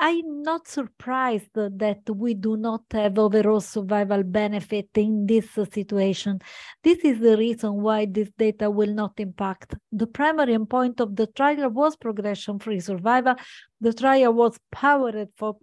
[0.01, 6.39] I'm not surprised that we do not have overall survival benefit in this situation.
[6.85, 9.75] This is the reason why this data will not impact.
[9.91, 13.35] The primary endpoint of the trial was progression-free survival.
[13.81, 15.55] The trial was powered for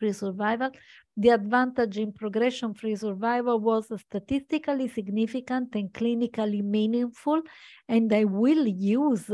[0.00, 0.70] progression-free survival.
[1.16, 7.42] The advantage in progression-free survival was statistically significant and clinically meaningful,
[7.88, 9.30] and I will use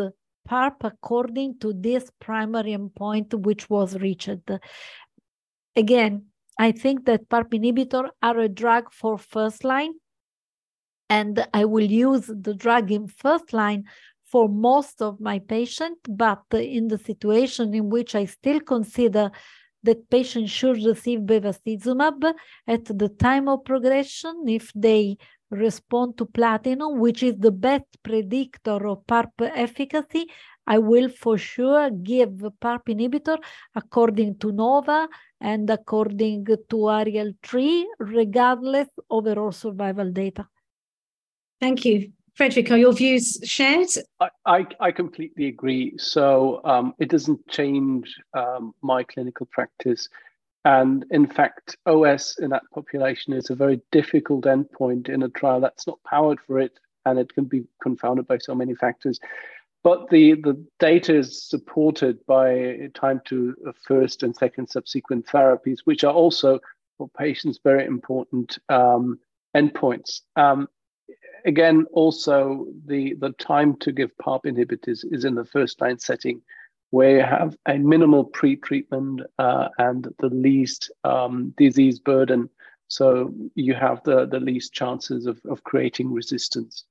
[0.48, 4.50] PARP according to this primary endpoint which was reached.
[5.74, 6.26] Again,
[6.58, 9.92] I think that PARP inhibitor are a drug for first line,
[11.08, 13.84] and I will use the drug in first line
[14.24, 19.30] for most of my patients, but in the situation in which I still consider
[19.86, 22.34] that patients should receive bevacizumab
[22.66, 25.16] at the time of progression if they
[25.50, 30.26] respond to platinum, which is the best predictor of PARP efficacy,
[30.66, 32.30] I will for sure give
[32.60, 33.38] PARP inhibitor
[33.74, 35.08] according to NOVA
[35.40, 40.48] and according to Ariel 3, regardless of overall survival data.
[41.60, 42.12] Thank you.
[42.36, 43.88] Frederik, are your views shared?
[44.20, 45.94] I, I, I completely agree.
[45.96, 50.06] So um, it doesn't change um, my clinical practice.
[50.66, 55.60] And in fact, OS in that population is a very difficult endpoint in a trial
[55.60, 56.72] that's not powered for it,
[57.06, 59.18] and it can be confounded by so many factors.
[59.82, 63.54] But the, the data is supported by time to
[63.86, 66.60] first and second subsequent therapies, which are also
[66.98, 69.20] for patients very important um,
[69.56, 70.20] endpoints.
[70.34, 70.68] Um,
[71.46, 76.42] again, also the, the time to give PARP inhibitors is in the first line setting
[76.90, 82.48] where you have a minimal pre-treatment uh, and the least um, disease burden.
[82.88, 86.84] So you have the, the least chances of, of creating resistance.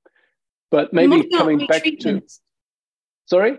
[0.70, 2.22] But maybe coming back to
[3.26, 3.58] sorry?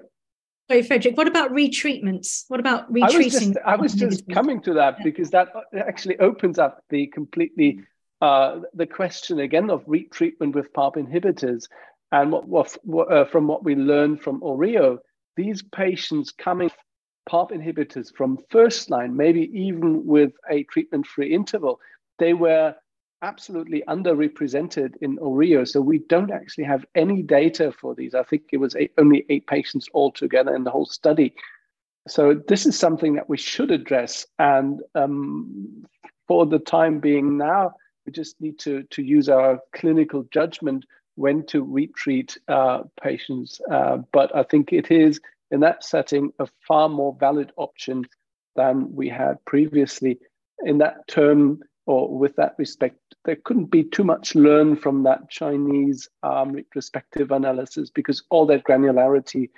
[0.70, 1.16] Sorry, Frederik.
[1.16, 2.44] What about retreatments?
[2.50, 3.56] What about retreating?
[3.66, 7.08] I was just, I was just coming to that because that actually opens up the
[7.08, 7.80] completely
[8.22, 11.68] uh, the question again of retreatment with PARP inhibitors.
[12.12, 15.00] And what, what, uh, from what we learned from OReO,
[15.36, 16.72] these patients coming
[17.30, 21.80] PARP inhibitors from first line, maybe even with a treatment free interval,
[22.18, 22.74] they were
[23.22, 25.68] absolutely underrepresented in OReO.
[25.68, 28.16] So we don't actually have any data for these.
[28.16, 31.34] I think it was eight, only eight patients altogether in the whole study.
[32.08, 34.26] So this is something that we should address.
[34.40, 35.86] And um,
[36.28, 37.74] for the time being now,
[38.08, 40.86] we just need to, to use our clinical judgment
[41.16, 43.60] when to retreat uh, patients.
[43.70, 45.20] Uh, but I think it is
[45.52, 48.06] in that setting a far more valid option
[48.56, 50.20] than we had previously.
[50.64, 55.30] In that term, or with that respect, there couldn't be too much learned from that
[55.30, 59.50] Chinese um, retrospective analysis because all that granularity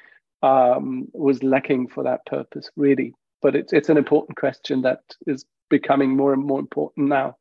[0.42, 3.14] um, was lacking for that purpose, really.
[3.42, 7.36] But it's, it's an important question that is becoming more and more important now.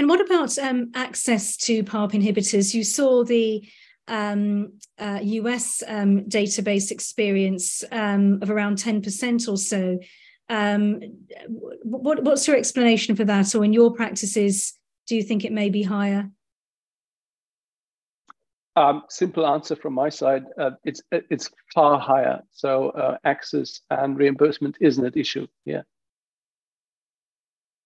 [0.00, 2.72] And what about um, access to PARP inhibitors?
[2.72, 3.68] You saw the
[4.08, 9.98] um, uh, US um, database experience um, of around 10% or so.
[10.48, 11.02] Um,
[11.82, 13.54] what, what's your explanation for that?
[13.54, 14.72] Or in your practices,
[15.06, 16.30] do you think it may be higher?
[18.76, 22.40] Um, simple answer from my side: uh, it's it's far higher.
[22.52, 25.46] So uh, access and reimbursement isn't an issue.
[25.66, 25.82] Yeah.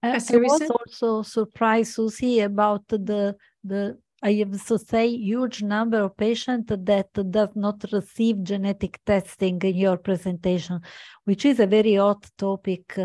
[0.04, 5.62] I, I was also surprised to see about the the I have to say huge
[5.62, 10.80] number of patients that does not receive genetic testing in your presentation,
[11.24, 12.96] which is a very hot topic.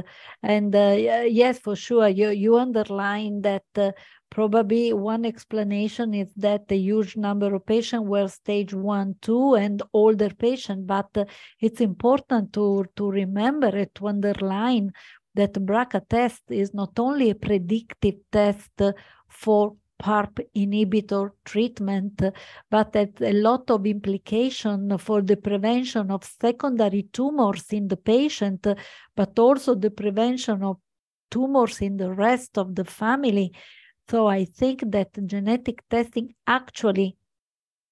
[0.41, 0.95] And uh,
[1.28, 3.91] yes, for sure, you, you underline that uh,
[4.30, 9.82] probably one explanation is that a huge number of patients were stage one, two, and
[9.91, 10.84] older patients.
[10.86, 11.26] But uh,
[11.60, 14.93] it's important to, to remember it, to underline
[15.40, 18.82] that BRCA test is not only a predictive test
[19.30, 22.22] for PARP inhibitor treatment,
[22.70, 28.68] but has a lot of implication for the prevention of secondary tumors in the patient,
[29.16, 30.78] but also the prevention of
[31.32, 33.54] tumors in the rest of the family.
[34.10, 37.16] So I think that genetic testing actually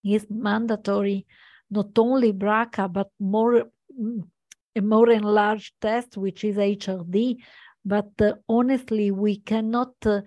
[0.04, 1.26] is mandatory,
[1.70, 4.24] not only BRCA, but more mm,
[4.78, 7.38] a more enlarged test, which is HRD.
[7.84, 10.22] But uh, honestly, we cannot uh,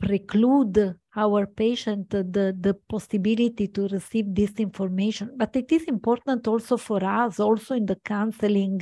[0.00, 5.30] preclude our patient the, the possibility to receive this information.
[5.36, 8.80] But it is important also for us, also in the counseling,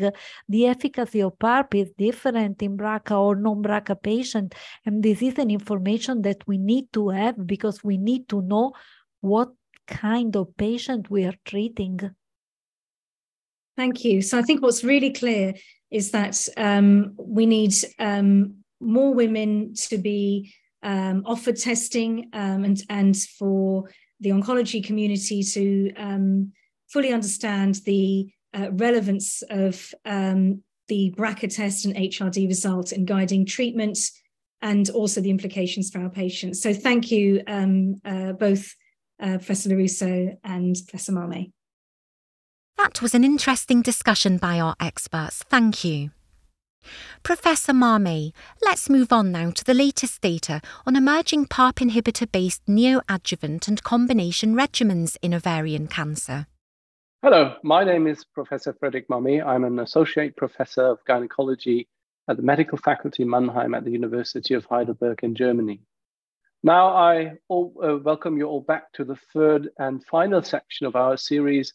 [0.49, 4.55] the efficacy of PARP is different in BRCA or non-BRCA patient.
[4.85, 8.73] And this is an information that we need to have because we need to know
[9.21, 9.49] what
[9.87, 11.99] kind of patient we are treating.
[13.79, 14.23] Thank you.
[14.23, 15.55] So I think what's really clear
[15.93, 20.53] is that um, we need um, more women to be
[20.83, 26.53] um, offered testing um, and, and for the oncology community to um,
[26.89, 33.47] fully understand the uh, relevance of um, the BRCA test and HRD result in guiding
[33.47, 33.97] treatment
[34.61, 36.61] and also the implications for our patients.
[36.61, 38.75] So thank you uh, both
[39.23, 41.53] uh, Professor Lorusso and Professor Marmé.
[42.79, 45.43] That was an interesting discussion by our experts.
[45.43, 46.13] Thank you.
[47.25, 52.65] Professor Marmé, let's move on now to the latest data on emerging PARP inhibitor based
[52.67, 56.47] neoadjuvant and combination regimens in ovarian cancer.
[57.21, 59.45] Hello, my name is Professor Frederik Marmé.
[59.45, 61.89] I'm an associate professor of gynecology
[62.29, 65.81] at the medical faculty Mannheim at the University of Heidelberg in Germany.
[66.63, 70.95] Now, I all, uh, welcome you all back to the third and final section of
[70.95, 71.73] our series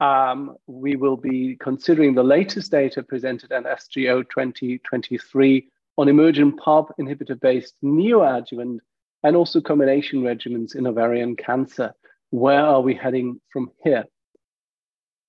[0.00, 6.90] um, we will be considering the latest data presented at SGO 2023 on emerging PARP
[7.00, 8.78] inhibitor-based neoadjuvant
[9.24, 11.92] and also combination regimens in ovarian cancer.
[12.30, 14.04] Where are we heading from here?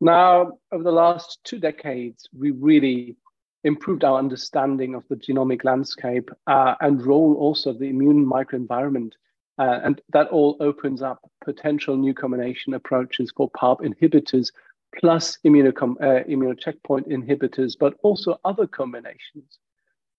[0.01, 3.17] Now, over the last two decades, we really
[3.63, 9.13] improved our understanding of the genomic landscape uh, and role also of the immune microenvironment.
[9.59, 14.51] Uh, and that all opens up potential new combination approaches for PARP inhibitors
[14.97, 19.59] plus immunocom- uh, immunocheckpoint inhibitors, but also other combinations.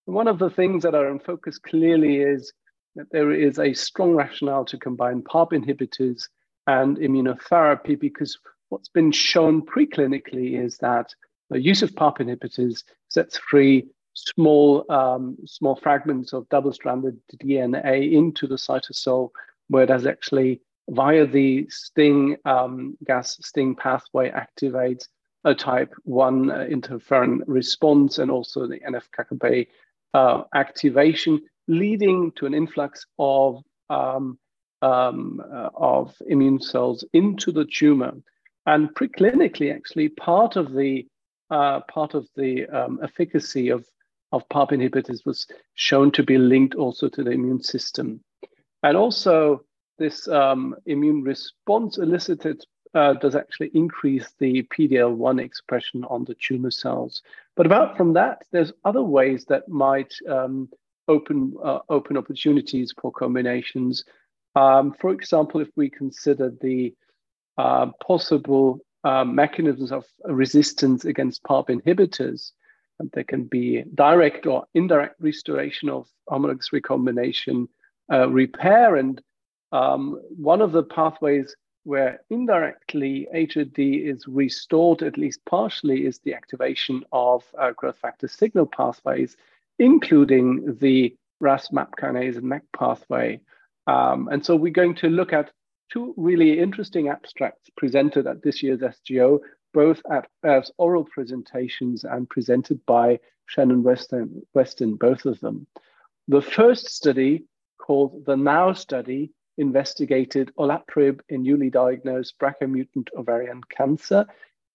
[0.05, 2.53] one of the things that are in focus clearly is
[2.95, 6.27] that there is a strong rationale to combine PARP inhibitors
[6.67, 8.37] and immunotherapy because
[8.69, 11.13] what's been shown preclinically is that
[11.49, 18.47] the use of PARP inhibitors sets free small um, small fragments of double-stranded DNA into
[18.47, 19.29] the cytosol,
[19.67, 25.07] where it has actually via the STING um, gas STING pathway activates
[25.43, 29.67] a type 1 uh, interferon response and also the NF-κB
[30.13, 34.37] uh, activation, leading to an influx of, um,
[34.81, 38.13] um, uh, of immune cells into the tumor.
[38.65, 41.07] And preclinically, actually, part of the
[41.49, 43.85] uh, part of the um, efficacy of,
[44.31, 48.21] of PARP inhibitors was shown to be linked also to the immune system.
[48.83, 49.63] And also,
[49.97, 52.63] this um, immune response elicited
[52.93, 57.21] uh, does actually increase the PD-L1 expression on the tumor cells.
[57.55, 60.69] But apart from that, there's other ways that might um,
[61.07, 64.03] open uh, open opportunities for combinations.
[64.55, 66.93] Um, for example, if we consider the
[67.57, 72.51] uh, possible uh, mechanisms of resistance against PARP inhibitors,
[73.01, 77.67] and there can be direct or indirect restoration of homologous recombination
[78.13, 79.21] uh, repair and
[79.71, 86.35] um, one of the pathways where indirectly HRD is restored, at least partially, is the
[86.35, 89.35] activation of uh, growth factor signal pathways,
[89.79, 93.39] including the RAS MAP kinase and MEK pathway.
[93.87, 95.51] Um, and so we're going to look at
[95.91, 99.39] two really interesting abstracts presented at this year's SGO,
[99.73, 105.67] both at, as oral presentations and presented by Shannon Westin, Westin, both of them.
[106.27, 107.45] The first study,
[107.77, 114.25] called the NOW study, investigated olaparib in newly diagnosed BRCA mutant ovarian cancer.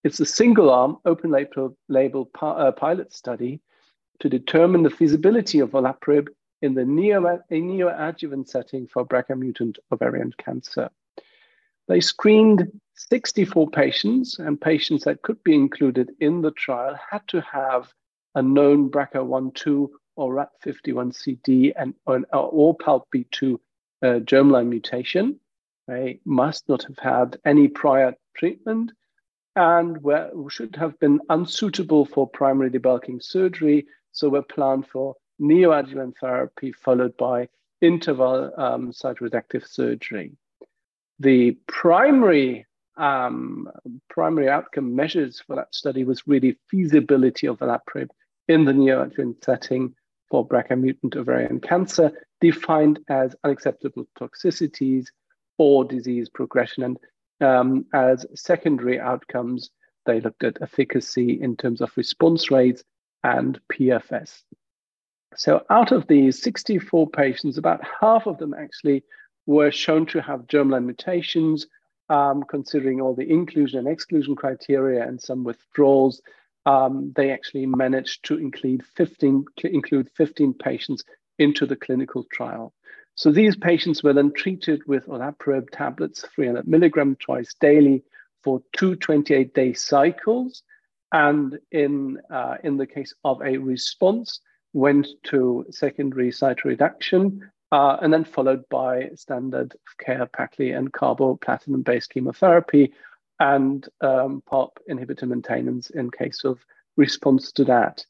[0.04, 3.60] It's a single arm, open label, label uh, pilot study
[4.20, 6.28] to determine the feasibility of olaparib
[6.62, 10.90] in the neo, neoadjuvant setting for BRCA mutant ovarian cancer.
[11.88, 17.40] They screened 64 patients, and patients that could be included in the trial had to
[17.42, 17.92] have
[18.34, 23.54] a known BRCA1-2 or RAD51C/D and or, or PALB2
[24.02, 25.38] uh, germline mutation.
[25.86, 28.92] They must not have had any prior treatment
[29.54, 36.14] and were, should have been unsuitable for primary debulking surgery, so were planned for neoadjuvant
[36.20, 37.48] therapy followed by
[37.80, 40.32] interval um, cytoreductive surgery.
[41.18, 43.68] The primary um,
[44.08, 48.08] primary outcome measures for that study was really feasibility of olaparib
[48.48, 49.94] in the neoadjuvant setting
[50.30, 52.10] for BRCA mutant ovarian cancer,
[52.40, 55.06] defined as unacceptable toxicities
[55.58, 56.82] or disease progression.
[56.82, 56.98] And
[57.40, 59.70] um, as secondary outcomes,
[60.06, 62.82] they looked at efficacy in terms of response rates
[63.22, 64.42] and PFS.
[65.36, 69.04] So, out of these 64 patients, about half of them actually
[69.46, 71.66] were shown to have germline mutations,
[72.08, 76.20] um, considering all the inclusion and exclusion criteria and some withdrawals
[76.66, 81.04] um, they actually managed to include 15, include 15 patients
[81.38, 82.74] into the clinical trial.
[83.14, 88.04] So these patients were then treated with olaparib tablets, 300 milligram twice daily
[88.42, 90.62] for two 28-day cycles.
[91.12, 94.40] and in, uh, in the case of a response,
[94.72, 97.40] went to secondary cytoreduction,
[97.76, 102.94] uh, and then followed by standard of care Pacli and carboplatin-based chemotherapy
[103.38, 106.58] and um, PARP inhibitor maintenance in case of
[106.96, 108.02] response to that.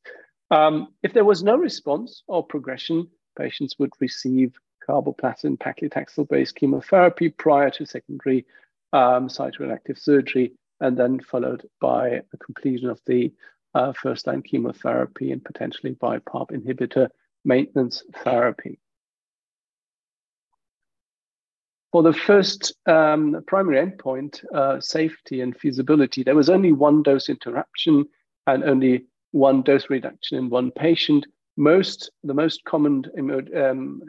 [0.52, 4.52] Um, if there was no response or progression, patients would receive
[4.88, 8.46] carboplatin paclitaxel-based chemotherapy prior to secondary
[8.92, 13.32] um, cytoreductive surgery, and then followed by a completion of the
[13.74, 17.08] uh, first-line chemotherapy and potentially by PARP inhibitor
[17.44, 18.78] maintenance therapy.
[21.97, 27.30] For the first um, primary endpoint, uh, safety and feasibility, there was only one dose
[27.30, 28.05] interruption
[28.47, 31.26] and only one dose reduction in one patient.
[31.57, 33.07] Most, the most common
[33.57, 34.03] um,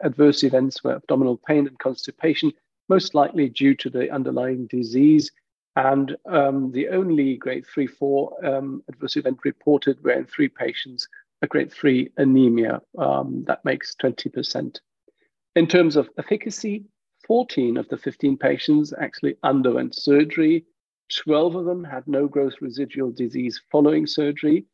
[0.00, 2.50] adverse events were abdominal pain and constipation,
[2.88, 5.30] most likely due to the underlying disease.
[5.76, 11.06] And um, the only grade 3 4 um, adverse event reported were in three patients,
[11.42, 12.80] a grade 3 anemia.
[12.96, 14.78] Um, that makes 20%.
[15.56, 16.86] In terms of efficacy,
[17.26, 20.64] 14 of the 15 patients actually underwent surgery.
[21.10, 24.66] 12 of them had no gross residual disease following surgery,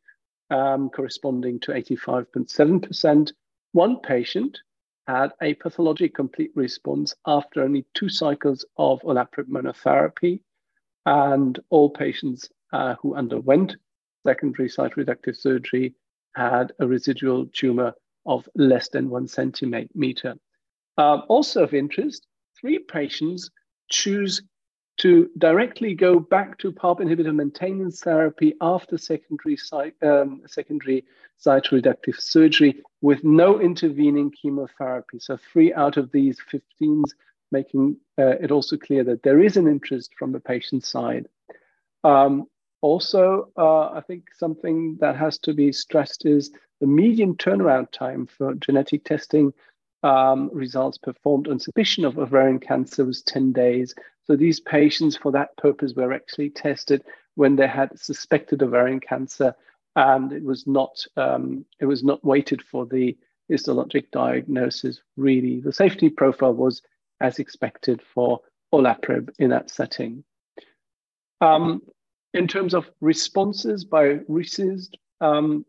[0.49, 3.31] um, corresponding to 85.7%.
[3.73, 4.57] One patient
[5.07, 10.41] had a pathologic complete response after only two cycles of olaparib monotherapy,
[11.05, 13.75] and all patients uh, who underwent
[14.25, 15.95] secondary cytoreductive surgery
[16.35, 17.93] had a residual tumor
[18.25, 20.35] of less than one centimeter.
[20.97, 22.27] Um, also of interest,
[22.61, 23.49] three patients
[23.89, 24.41] choose
[24.97, 29.57] to directly go back to PARP inhibitor maintenance therapy after secondary,
[30.03, 31.03] um, secondary
[31.43, 35.17] cytoreductive surgery with no intervening chemotherapy.
[35.19, 37.11] So three out of these 15s
[37.51, 41.27] making uh, it also clear that there is an interest from the patient side.
[42.03, 42.45] Um,
[42.81, 48.27] also, uh, I think something that has to be stressed is the median turnaround time
[48.27, 49.53] for genetic testing
[50.03, 53.93] um, results performed on suspicion of ovarian cancer was 10 days.
[54.25, 57.03] So these patients, for that purpose, were actually tested
[57.35, 59.55] when they had suspected ovarian cancer,
[59.95, 63.17] and it was not um, it was not waited for the
[63.51, 65.01] histologic diagnosis.
[65.17, 66.81] Really, the safety profile was
[67.19, 68.41] as expected for
[68.73, 70.23] olaparib in that setting.
[71.41, 71.81] Um,
[72.33, 75.65] in terms of responses by RECIST, um,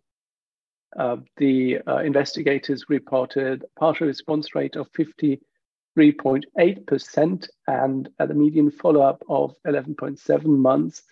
[0.97, 8.71] uh, the uh, investigators reported a partial response rate of 53.8% and at a median
[8.71, 11.03] follow-up of 11.7 months,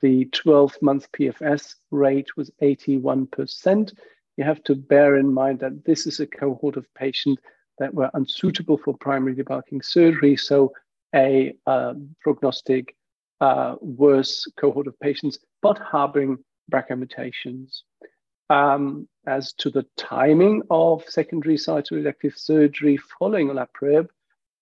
[0.00, 3.92] the 12-month PFS rate was 81%.
[4.36, 7.40] You have to bear in mind that this is a cohort of patients
[7.78, 10.72] that were unsuitable for primary debulking surgery, so
[11.14, 12.94] a um, prognostic
[13.40, 16.38] uh, worse cohort of patients, but harboring
[16.70, 17.84] BRCA mutations.
[18.48, 24.08] Um, as to the timing of secondary cytoreductive surgery following olaparib,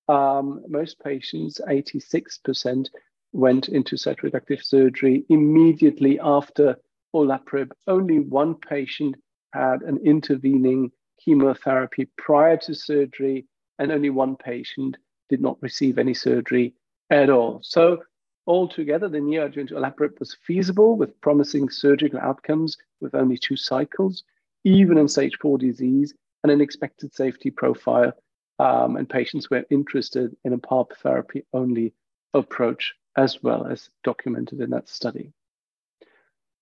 [0.09, 2.88] um, most patients, 86%,
[3.32, 6.76] went into cytoreductive surgery immediately after
[7.14, 7.70] olaparib.
[7.86, 9.16] Only one patient
[9.52, 10.90] had an intervening
[11.22, 13.46] chemotherapy prior to surgery,
[13.78, 14.96] and only one patient
[15.28, 16.74] did not receive any surgery
[17.11, 17.61] at all.
[17.62, 18.02] So
[18.48, 24.24] Altogether, the neoadjuvant olaparib was feasible with promising surgical outcomes with only two cycles,
[24.69, 28.12] even in stage four disease, and an expected safety profile.
[28.61, 31.95] Um, and patients were interested in a PARP therapy only
[32.35, 35.33] approach, as well as documented in that study.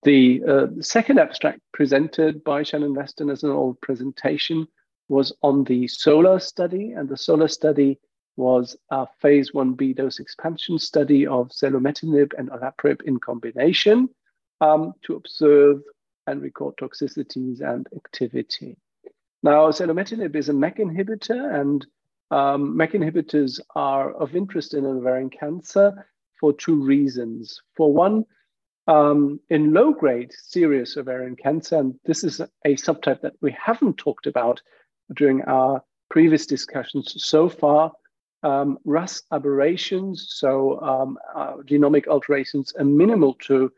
[0.03, 4.67] The uh, second abstract presented by Shannon Westin as an old presentation
[5.09, 7.99] was on the SOLAR study, and the SOLAR study
[8.35, 14.07] was a phase 1b dose expansion study of selumetinib and olaparib in combination
[14.61, 15.81] um, to observe
[16.27, 18.77] and record toxicities and activity.
[19.43, 21.85] Now, selumetinib is a MEK inhibitor, and
[22.31, 26.07] um, MEK inhibitors are of interest in ovarian cancer
[26.39, 27.61] for two reasons.
[27.75, 28.25] For one,
[28.87, 33.97] um, in low grade serous ovarian cancer, and this is a subtype that we haven't
[33.97, 34.61] talked about
[35.15, 37.91] during our previous discussions so far,
[38.43, 43.71] um, RAS aberrations, so um, uh, genomic alterations are minimal to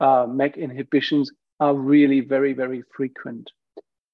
[0.00, 1.30] uh, MEK inhibitions
[1.60, 3.50] are really very, very frequent.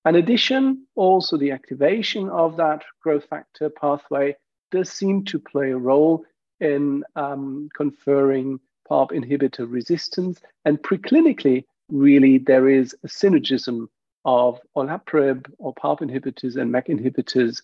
[0.05, 4.37] In addition, also the activation of that growth factor pathway
[4.71, 6.25] does seem to play a role
[6.61, 10.41] in um, conferring PARP inhibitor resistance.
[10.65, 13.87] And preclinically, really, there is a synergism
[14.25, 17.63] of olaparib or PARP inhibitors and MEK inhibitors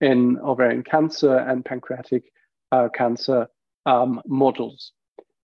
[0.00, 2.32] in ovarian cancer and pancreatic
[2.72, 3.48] uh, cancer
[3.86, 4.92] um, models.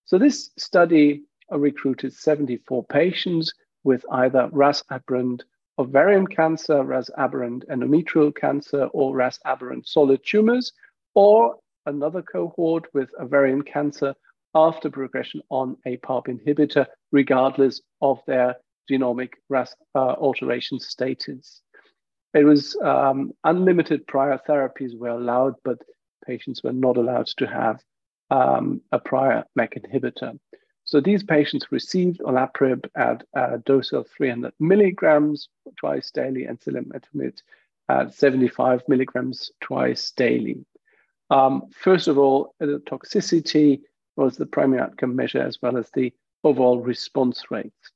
[0.05, 3.53] So this study recruited 74 patients
[3.85, 5.45] with either RAS aberrant
[5.78, 10.72] ovarian cancer, RAS aberrant endometrial cancer, or RAS aberrant solid tumors,
[11.14, 11.57] or
[11.87, 14.14] another cohort with ovarian cancer
[14.55, 18.57] after progression on a PARP inhibitor, regardless of their
[18.91, 21.61] genomic RAS uh, alteration status.
[22.35, 25.78] It was um, unlimited prior therapies were allowed, but
[26.26, 27.80] patients were not allowed to have
[28.30, 30.39] um, a prior MEK inhibitor.
[30.85, 37.41] So these patients received olaparib at a dose of 300 milligrams twice daily and selumetinib
[37.89, 40.64] at 75 milligrams twice daily.
[41.30, 43.80] Um, first of all, the toxicity
[44.16, 46.12] was the primary outcome measure as well as the
[46.45, 47.91] overall response rates.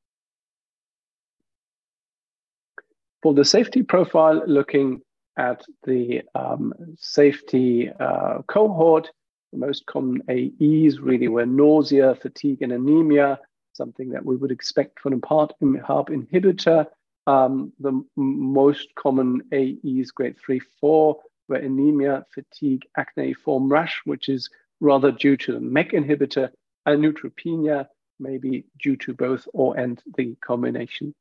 [3.23, 5.03] For the safety profile, looking
[5.37, 9.11] at the um, safety uh, cohort,
[9.53, 13.39] the most common AEs really were nausea, fatigue, and anemia,
[13.73, 16.87] something that we would expect from a PARP inhibitor.
[17.27, 21.19] Um, the most common AEs, grade 3, 4,
[21.49, 24.49] were anemia, fatigue, acneiform rash, which is
[24.81, 26.51] rather due to the MEK inhibitor,
[26.87, 27.87] and neutropenia,
[28.19, 31.15] maybe due to both or and the combination.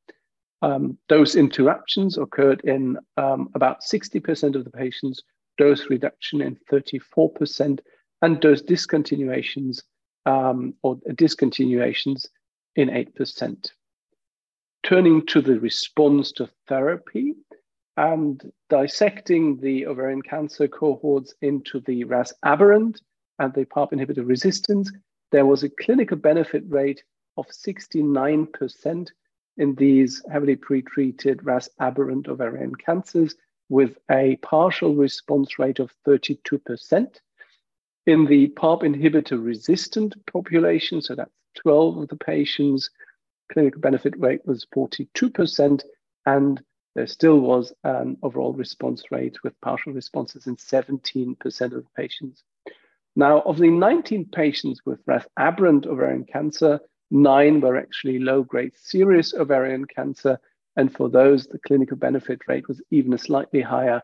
[0.61, 5.21] Um, dose interruptions occurred in um, about 60% of the patients,
[5.57, 7.79] dose reduction in 34%,
[8.21, 9.83] and dose discontinuations
[10.25, 12.25] um, or discontinuations
[12.75, 13.71] in 8%.
[14.83, 17.33] Turning to the response to therapy
[17.97, 23.01] and dissecting the ovarian cancer cohorts into the RAS aberrant
[23.39, 24.91] and the PARP inhibitor resistance,
[25.31, 27.03] there was a clinical benefit rate
[27.37, 29.09] of 69%
[29.57, 33.35] in these heavily pretreated RAS aberrant ovarian cancers
[33.69, 37.19] with a partial response rate of 32%.
[38.07, 42.89] In the PARP inhibitor resistant population, so that's 12 of the patients,
[43.51, 45.83] clinical benefit rate was 42%,
[46.25, 46.63] and
[46.95, 52.43] there still was an overall response rate with partial responses in 17% of the patients.
[53.17, 56.79] Now, of the 19 patients with RAS aberrant ovarian cancer,
[57.11, 60.39] nine were actually low grade serous ovarian cancer.
[60.77, 64.01] And for those, the clinical benefit rate was even slightly higher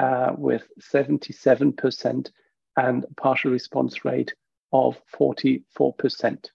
[0.00, 2.30] uh, with 77%
[2.76, 4.34] and a partial response rate
[4.72, 6.46] of 44%.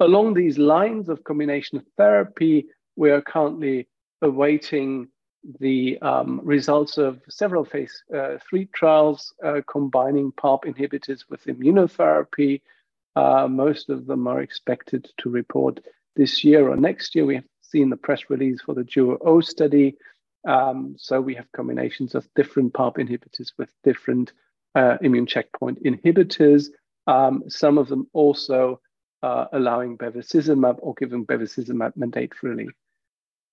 [0.00, 2.66] Along these lines of combination therapy,
[2.96, 3.88] we are currently
[4.20, 5.08] awaiting
[5.58, 12.60] the um, results of several phase uh, three trials uh, combining PARP inhibitors with immunotherapy.
[13.16, 15.80] Uh, most of them are expected to report
[16.14, 17.26] this year or next year.
[17.26, 19.96] We have seen the press release for the DUO-O study.
[20.46, 24.32] Um, so we have combinations of different PARP inhibitors with different
[24.74, 26.68] uh, immune checkpoint inhibitors.
[27.06, 28.80] Um, some of them also
[29.22, 32.68] uh, allowing bevacizumab or giving bevacizumab mandatorily.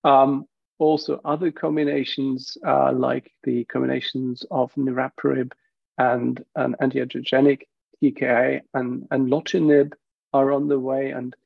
[0.04, 0.46] Um,
[0.78, 5.52] also other combinations uh, like the combinations of niraparib
[5.98, 7.62] and an antiangiogenic
[8.02, 9.92] TKI and, anlotinib
[10.32, 11.36] are on the way and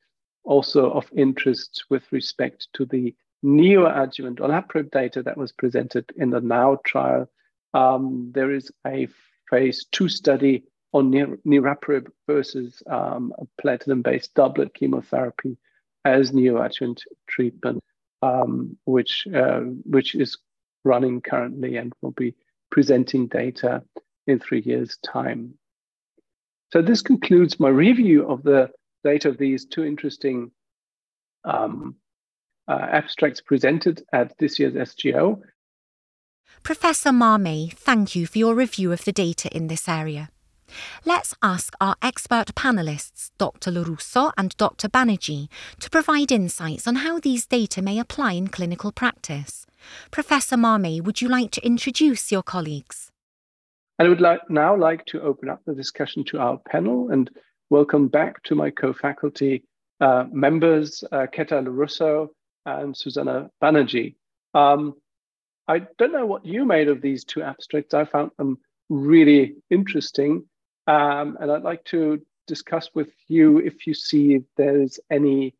[0.43, 3.13] also of interest with respect to the
[3.43, 7.29] neoadjuvant olaparib data that was presented in the NOW trial.
[7.73, 9.07] Um, there is a
[9.55, 11.11] phase two study on
[11.47, 15.57] niraparib versus um, platinum-based doublet chemotherapy
[16.03, 17.81] as neoadjuvant treatment
[18.21, 19.61] um, which uh,
[19.95, 20.37] which is
[20.83, 22.35] running currently and will be
[22.69, 23.81] presenting data
[24.27, 25.53] in three years' time.
[26.73, 28.71] So this concludes my review of the
[29.03, 30.51] data of these two interesting
[31.45, 31.95] um,
[32.67, 35.41] uh, abstracts presented at this year's SGO.
[36.63, 40.29] Professor Marmé, thank you for your review of the data in this area.
[41.05, 43.71] Let's ask our expert panelists, Dr.
[43.71, 44.89] Lorusso and Dr.
[44.89, 45.47] Banerjee,
[45.79, 49.65] to provide insights on how these data may apply in clinical practice.
[50.11, 53.11] Professor Marmé, would you like to introduce your colleagues?
[53.99, 57.29] I would like, now like to open up the discussion to our panel and
[57.69, 59.63] welcome back to my co-faculty
[60.01, 62.29] uh, members, uh, Keta Lorusso
[62.65, 64.15] and Susana Banerjee.
[64.53, 64.95] Um,
[65.67, 67.93] I don't know what you made of these two abstracts.
[67.93, 68.59] I found them
[68.89, 70.45] really interesting.
[70.87, 75.55] Um, and I'd like to discuss with you if you see there's any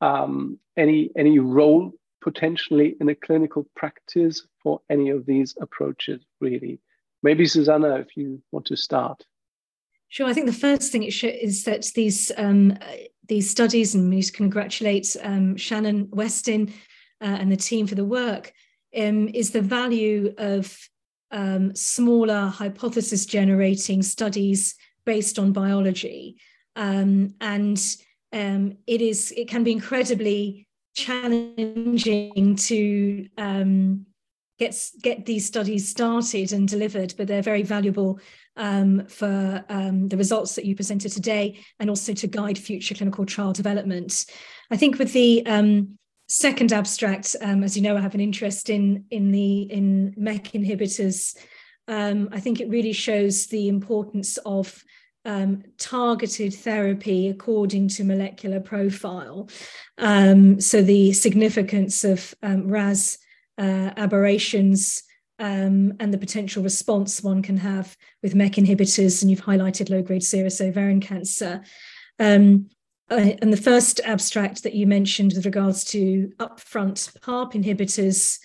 [0.00, 1.92] um, any any role
[2.22, 6.22] potentially in a clinical practice for any of these approaches.
[6.40, 6.80] Really,
[7.22, 9.26] maybe Susana, if you want to start.
[10.08, 10.26] Sure.
[10.26, 12.78] I think the first thing it shows is that these um,
[13.28, 16.70] these studies, and we need to congratulate um, Shannon Westin
[17.20, 18.52] uh, and the team for the work,
[18.96, 20.76] um, is the value of
[21.30, 24.74] um, smaller hypothesis generating studies
[25.04, 26.36] based on biology.
[26.76, 27.80] Um, and
[28.32, 34.06] um, it is it can be incredibly challenging to um,
[34.58, 38.20] get get these studies started and delivered, but they're very valuable
[38.56, 43.52] um, for the results that you presented today, and also to guide future clinical trial
[43.52, 44.26] development.
[44.70, 45.44] I think with the
[46.30, 50.52] second abstract, um, as you know, I have an interest in in the in MEK
[50.52, 51.36] inhibitors.
[51.88, 54.84] Um, I think it really shows the importance of
[55.24, 59.48] um, targeted therapy according to molecular profile.
[59.98, 63.18] Um, so the significance of um, RAS
[63.58, 65.02] uh, aberrations
[65.40, 70.22] um, and the potential response one can have with MEK inhibitors, and you've highlighted low-grade
[70.22, 71.62] serous ovarian cancer.
[72.20, 72.70] Um,
[73.10, 78.38] uh, and the first abstract that you mentioned with regards to upfront PARP inhibitors,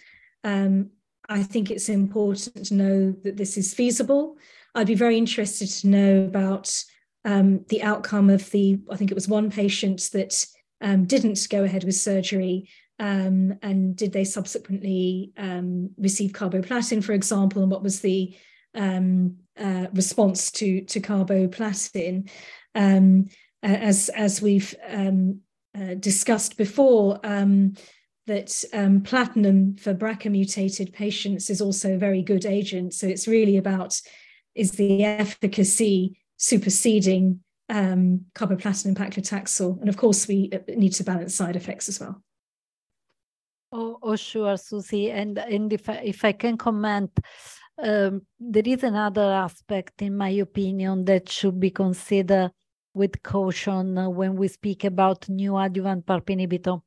[0.43, 0.89] um,
[1.29, 4.37] I think it's important to know that this is feasible
[4.75, 6.83] I'd be very interested to know about
[7.23, 10.45] um, the outcome of the, I think it was one patient that
[10.81, 12.69] um, didn't go ahead with surgery.
[12.99, 18.35] Um, and did they subsequently um, receive carboplatin, for example, and what was the
[18.75, 22.29] um, uh, response to, to carboplatin?
[22.75, 23.29] Um,
[23.65, 27.19] as, as we've uh, discussed before,
[28.27, 32.93] that um, platinum for BRCA mutated patients is also a very good agent.
[32.93, 33.99] So it's really about
[34.55, 39.79] is the efficacy superseding um, carboplatin and paclitaxel.
[39.79, 42.23] And of course, we uh, need to balance side effects as well.
[43.71, 45.11] Oh, oh sure, Susie.
[45.11, 47.11] And, and if, I, if I can comment,
[47.83, 52.51] um, there is another aspect, in my opinion, that should be considered
[52.95, 56.81] with caution when we speak about neoadjuvant PARP inhibitor.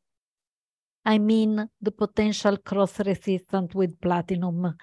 [1.04, 4.74] I mean the potential cross resistance with platinum.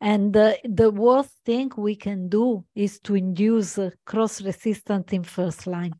[0.00, 5.24] And uh, the worst thing we can do is to induce uh, cross resistance in
[5.24, 5.94] first line.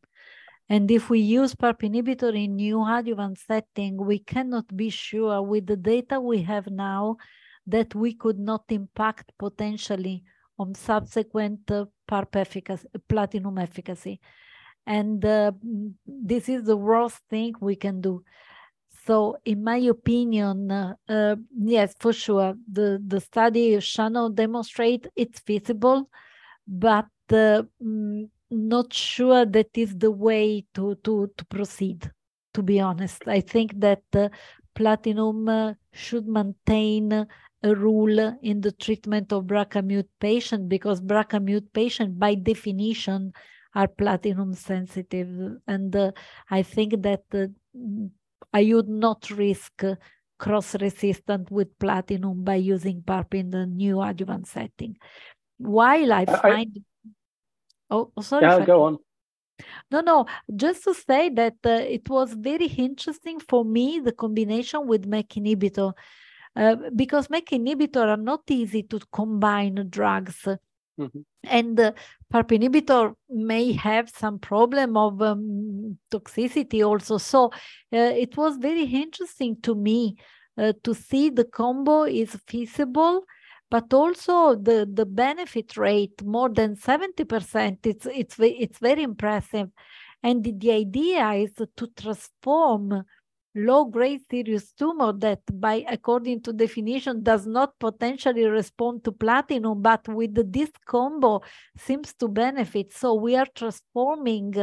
[0.68, 5.76] And if we use PARP inhibitor in neoadjuvant setting, we cannot be sure with the
[5.76, 7.16] data we have now
[7.66, 10.24] that we could not impact potentially
[10.58, 14.20] on subsequent uh, PARP efficacy, platinum efficacy.
[14.89, 15.53] And uh,
[16.07, 18.24] this is the worst thing we can do.
[19.05, 25.41] So, in my opinion, uh, uh, yes, for sure, the, the study Shannon demonstrate it's
[25.41, 26.09] feasible,
[26.66, 32.11] but uh, mm, not sure that is the way to, to, to proceed,
[32.55, 33.28] to be honest.
[33.28, 34.30] I think that uh,
[34.74, 37.26] platinum uh, should maintain
[37.62, 43.34] a rule in the treatment of BRCA mute patient because BRCA mute patient by definition
[43.74, 45.58] are platinum sensitive.
[45.66, 46.12] And uh,
[46.50, 47.24] I think that
[48.52, 49.82] I would not risk
[50.38, 54.96] cross resistant with platinum by using PARP in the neoadjuvant setting.
[55.58, 56.84] While I find,
[57.90, 58.46] I, oh, sorry.
[58.46, 58.98] Yeah, go on.
[59.90, 64.86] No, no, just to say that uh, it was very interesting for me the combination
[64.86, 65.92] with MEK inhibitor
[66.54, 70.46] uh, because MEK inhibitor are not easy to combine drugs.
[70.99, 71.20] Mm-hmm.
[71.44, 71.92] And uh,
[72.32, 77.18] PARP inhibitor may have some problem of um, toxicity also.
[77.18, 77.46] So
[77.92, 80.16] uh, it was very interesting to me
[80.57, 83.24] uh, to see the combo is feasible,
[83.70, 87.78] but also the, the benefit rate more than 70%.
[87.84, 89.68] It's, it's, it's very impressive.
[90.22, 93.05] And the, the idea is to transform
[93.59, 100.06] low-grade serous tumor that by according to definition does not potentially respond to platinum but
[100.09, 101.40] with this combo
[101.76, 102.92] seems to benefit.
[102.92, 104.54] So we are transforming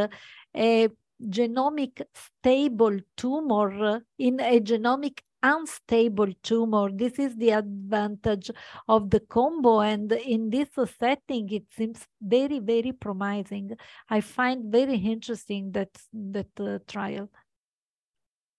[0.55, 0.89] a
[1.21, 6.89] genomic stable tumor in a genomic unstable tumor.
[6.91, 8.49] This is the advantage
[8.87, 10.69] of the combo and in this
[10.99, 13.71] setting it seems very very promising.
[14.09, 17.29] I find very interesting that that uh, trial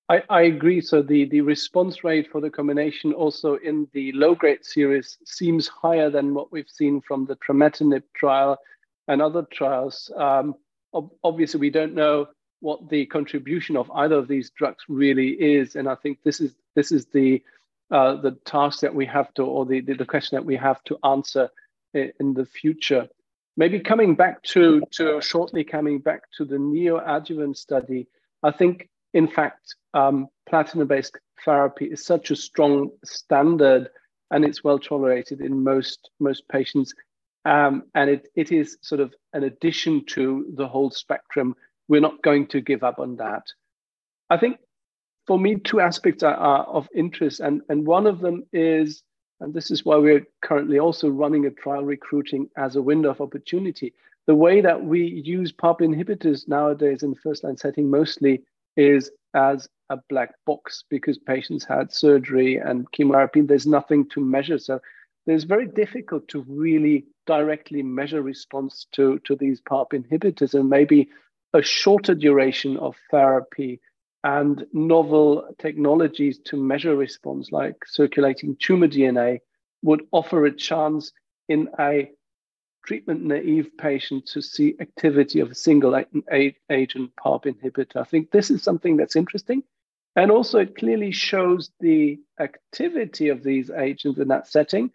[0.08, 0.80] I, I agree.
[0.80, 6.10] So the, the response rate for the combination also in the low-grade serous seems higher
[6.10, 8.58] than what we've seen from the trametinib trial
[9.08, 10.10] and other trials.
[10.16, 10.54] Um,
[10.94, 12.28] ob- obviously, we don't know
[12.60, 16.54] what the contribution of either of these drugs really is, and I think this is
[16.74, 17.42] this is the
[17.90, 20.82] uh, the task that we have to, or the, the, the question that we have
[20.84, 21.48] to answer
[21.94, 23.08] in, in the future.
[23.56, 28.08] Maybe coming back to to shortly coming back to the neoadjuvant study,
[28.42, 33.88] I think in fact, um, platinum-based therapy is such a strong standard,
[34.30, 36.94] and it's well tolerated in most most patients.
[37.44, 41.54] Um, and it, it is sort of an addition to the whole spectrum.
[41.88, 43.44] We're not going to give up on that.
[44.28, 44.58] I think
[45.28, 49.02] for me, two aspects are, are of interest, and, and one of them is
[49.40, 53.20] and this is why we're currently also running a trial recruiting as a window of
[53.20, 53.92] opportunity.
[54.26, 58.42] The way that we use PARP inhibitors nowadays in the first line setting mostly
[58.76, 63.42] is as a black box because patients had surgery and chemotherapy.
[63.42, 64.58] There's nothing to measure.
[64.58, 64.80] So
[65.26, 71.08] it's very difficult to really directly measure response to, to these PARP inhibitors and maybe
[71.52, 73.80] a shorter duration of therapy
[74.24, 79.38] and novel technologies to measure response, like circulating tumor DNA,
[79.82, 81.12] would offer a chance
[81.48, 82.10] in a
[82.86, 86.02] treatment naive patient to see activity of a single
[86.70, 87.96] agent PARP inhibitor.
[87.96, 89.62] I think this is something that's interesting.
[90.14, 94.90] And also, it clearly shows the activity of these agents in that setting.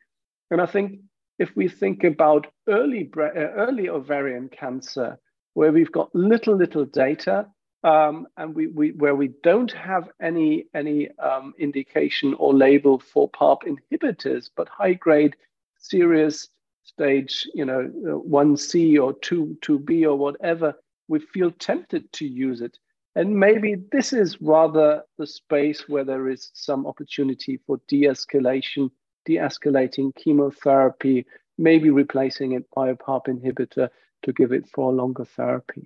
[0.49, 1.01] And I think
[1.37, 5.19] if we think about early, uh, early ovarian cancer,
[5.53, 7.45] where we've got little, little data,
[7.83, 13.29] um, and we, we, where we don't have any, any um, indication or label for
[13.29, 15.35] PARP inhibitors, but high grade,
[15.77, 16.47] serous
[16.83, 17.91] stage, you know,
[18.27, 20.75] 1C uh, or 2, 2B or whatever,
[21.07, 22.77] we feel tempted to use it.
[23.15, 28.89] And maybe this is rather the space where there is some opportunity for de escalation,
[29.25, 31.25] de escalating chemotherapy,
[31.57, 33.89] maybe replacing it by a PARP inhibitor
[34.23, 35.85] to give it for a longer therapy.